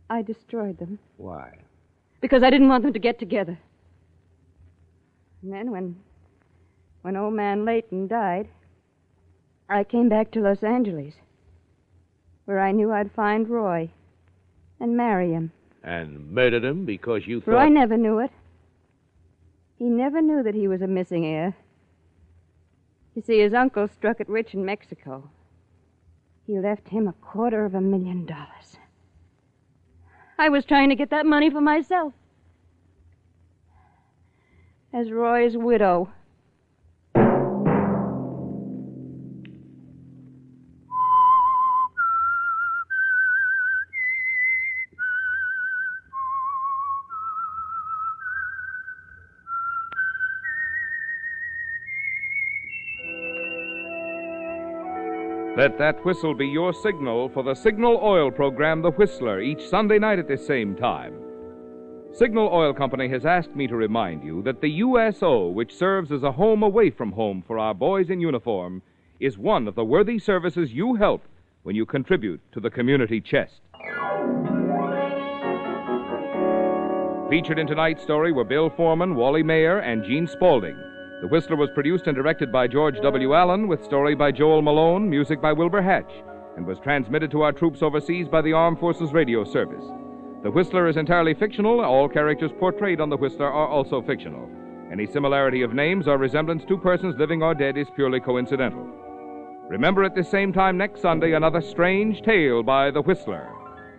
I 0.10 0.22
destroyed 0.22 0.80
them. 0.80 1.00
Why? 1.18 1.52
Because 2.22 2.42
I 2.42 2.50
didn't 2.50 2.70
want 2.70 2.84
them 2.84 2.94
to 2.94 3.00
get 3.00 3.20
together. 3.20 3.60
And 5.44 5.54
then 5.54 5.70
when. 5.72 5.98
when 7.02 7.18
old 7.18 7.34
man 7.34 7.66
Layton 7.66 8.08
died, 8.08 8.48
I 9.70 9.84
came 9.84 10.10
back 10.10 10.32
to 10.32 10.40
Los 10.40 10.64
Angeles, 10.64 11.16
where 12.46 12.60
I 12.60 12.72
knew 12.72 12.92
I'd 12.92 13.12
find 13.12 13.50
Roy 13.50 13.92
and 14.80 14.98
marry 14.98 15.32
him. 15.32 15.52
And 15.84 16.32
murdered 16.32 16.64
him 16.64 16.86
because 16.86 17.28
you 17.28 17.42
thought. 17.42 17.52
Roy 17.52 17.68
never 17.70 17.98
knew 17.98 18.20
it. 18.20 18.32
He 19.78 19.86
never 19.86 20.22
knew 20.22 20.42
that 20.42 20.56
he 20.56 20.68
was 20.68 20.82
a 20.82 20.88
missing 20.88 21.26
heir. 21.26 21.56
You 23.14 23.22
see, 23.22 23.40
his 23.40 23.54
uncle 23.54 23.88
struck 23.88 24.20
it 24.20 24.30
rich 24.30 24.54
in 24.54 24.66
Mexico. 24.66 25.30
He 26.48 26.60
left 26.60 26.90
him 26.90 27.08
a 27.08 27.14
quarter 27.14 27.66
of 27.66 27.76
a 27.76 27.82
million 27.82 28.26
dollars. 28.26 28.78
I 30.38 30.50
was 30.50 30.66
trying 30.66 30.90
to 30.90 30.96
get 30.96 31.10
that 31.12 31.26
money 31.26 31.50
for 31.50 31.62
myself. 31.62 32.14
As 34.94 35.12
Roy's 35.12 35.56
widow. 35.58 36.10
Let 55.66 55.80
that 55.80 56.06
whistle 56.06 56.36
be 56.36 56.46
your 56.46 56.74
signal 56.74 57.28
for 57.30 57.42
the 57.42 57.56
Signal 57.56 58.00
Oil 58.00 58.30
program, 58.30 58.84
The 58.84 58.92
Whistler, 58.92 59.42
each 59.42 59.68
Sunday 59.68 59.98
night 59.98 60.20
at 60.20 60.28
this 60.28 60.46
same 60.46 60.76
time. 60.76 61.20
Signal 62.14 62.50
Oil 62.54 62.72
Company 62.72 63.10
has 63.10 63.26
asked 63.26 63.56
me 63.56 63.66
to 63.66 63.76
remind 63.76 64.24
you 64.24 64.44
that 64.44 64.62
the 64.62 64.70
USO, 64.70 65.48
which 65.48 65.76
serves 65.76 66.12
as 66.12 66.22
a 66.22 66.34
home 66.34 66.62
away 66.62 66.92
from 66.92 67.14
home 67.14 67.44
for 67.48 67.58
our 67.58 67.74
boys 67.74 68.12
in 68.12 68.20
uniform, 68.20 68.84
is 69.20 69.40
one 69.40 69.68
of 69.68 69.74
the 69.74 69.84
worthy 69.84 70.20
services 70.20 70.72
you 70.72 70.94
help 70.94 71.24
when 71.64 71.76
you 71.76 71.84
contribute 71.84 72.42
to 72.52 72.60
the 72.60 72.70
community 72.70 73.20
chest. 73.20 73.62
Featured 77.28 77.58
in 77.58 77.66
tonight's 77.66 78.04
story 78.04 78.32
were 78.32 78.44
Bill 78.44 78.70
Forman, 78.70 79.16
Wally 79.16 79.42
Mayer, 79.42 79.80
and 79.80 80.04
Gene 80.04 80.28
Spaulding. 80.28 80.78
The 81.26 81.32
Whistler 81.32 81.56
was 81.56 81.72
produced 81.72 82.06
and 82.06 82.16
directed 82.16 82.52
by 82.52 82.68
George 82.68 83.02
W. 83.02 83.34
Allen, 83.34 83.68
with 83.68 83.84
story 83.84 84.14
by 84.14 84.32
Joel 84.32 84.62
Malone, 84.62 85.10
music 85.10 85.42
by 85.42 85.54
Wilbur 85.54 85.82
Hatch, 85.82 86.12
and 86.56 86.68
was 86.68 86.78
transmitted 86.78 87.32
to 87.32 87.42
our 87.42 87.52
troops 87.52 87.82
overseas 87.82 88.28
by 88.28 88.44
the 88.44 88.54
Armed 88.54 88.78
Forces 88.78 89.12
Radio 89.12 89.44
Service. 89.44 89.84
The 90.44 90.52
Whistler 90.52 90.88
is 90.88 90.98
entirely 90.98 91.34
fictional. 91.34 91.82
All 91.82 92.08
characters 92.08 92.52
portrayed 92.60 93.02
on 93.02 93.10
The 93.10 93.18
Whistler 93.18 93.52
are 93.52 93.68
also 93.68 94.04
fictional. 94.04 94.48
Any 94.92 95.08
similarity 95.08 95.64
of 95.64 95.74
names 95.74 96.08
or 96.08 96.20
resemblance 96.20 96.64
to 96.66 96.78
persons 96.78 97.16
living 97.18 97.42
or 97.42 97.56
dead 97.56 97.76
is 97.76 97.88
purely 97.96 98.20
coincidental. 98.20 98.88
Remember 99.68 100.04
at 100.04 100.14
this 100.14 100.30
same 100.30 100.54
time 100.54 100.78
next 100.78 101.02
Sunday 101.02 101.34
another 101.34 101.60
strange 101.60 102.22
tale 102.22 102.62
by 102.62 102.92
The 102.92 103.02
Whistler. 103.02 103.50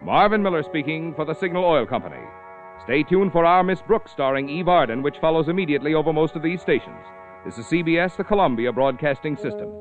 Marvin 0.01 0.45
Miller 0.45 0.63
speaking 0.63 1.13
for 1.13 1.25
the 1.25 1.35
Signal 1.35 1.65
Oil 1.65 1.87
Company. 1.87 2.23
Stay 2.85 3.03
tuned 3.03 3.33
for 3.33 3.45
Our 3.45 3.65
Miss 3.65 3.83
Brooks 3.83 4.13
starring 4.13 4.49
Eve 4.49 4.69
Arden, 4.69 5.03
which 5.03 5.19
follows 5.19 5.49
immediately 5.49 5.95
over 5.95 6.13
most 6.13 6.37
of 6.37 6.43
these 6.43 6.61
stations. 6.61 7.05
This 7.45 7.59
is 7.59 7.67
CBS, 7.67 8.17
the 8.17 8.25
Columbia 8.25 8.73
Broadcasting 8.73 9.37
System. 9.37 9.73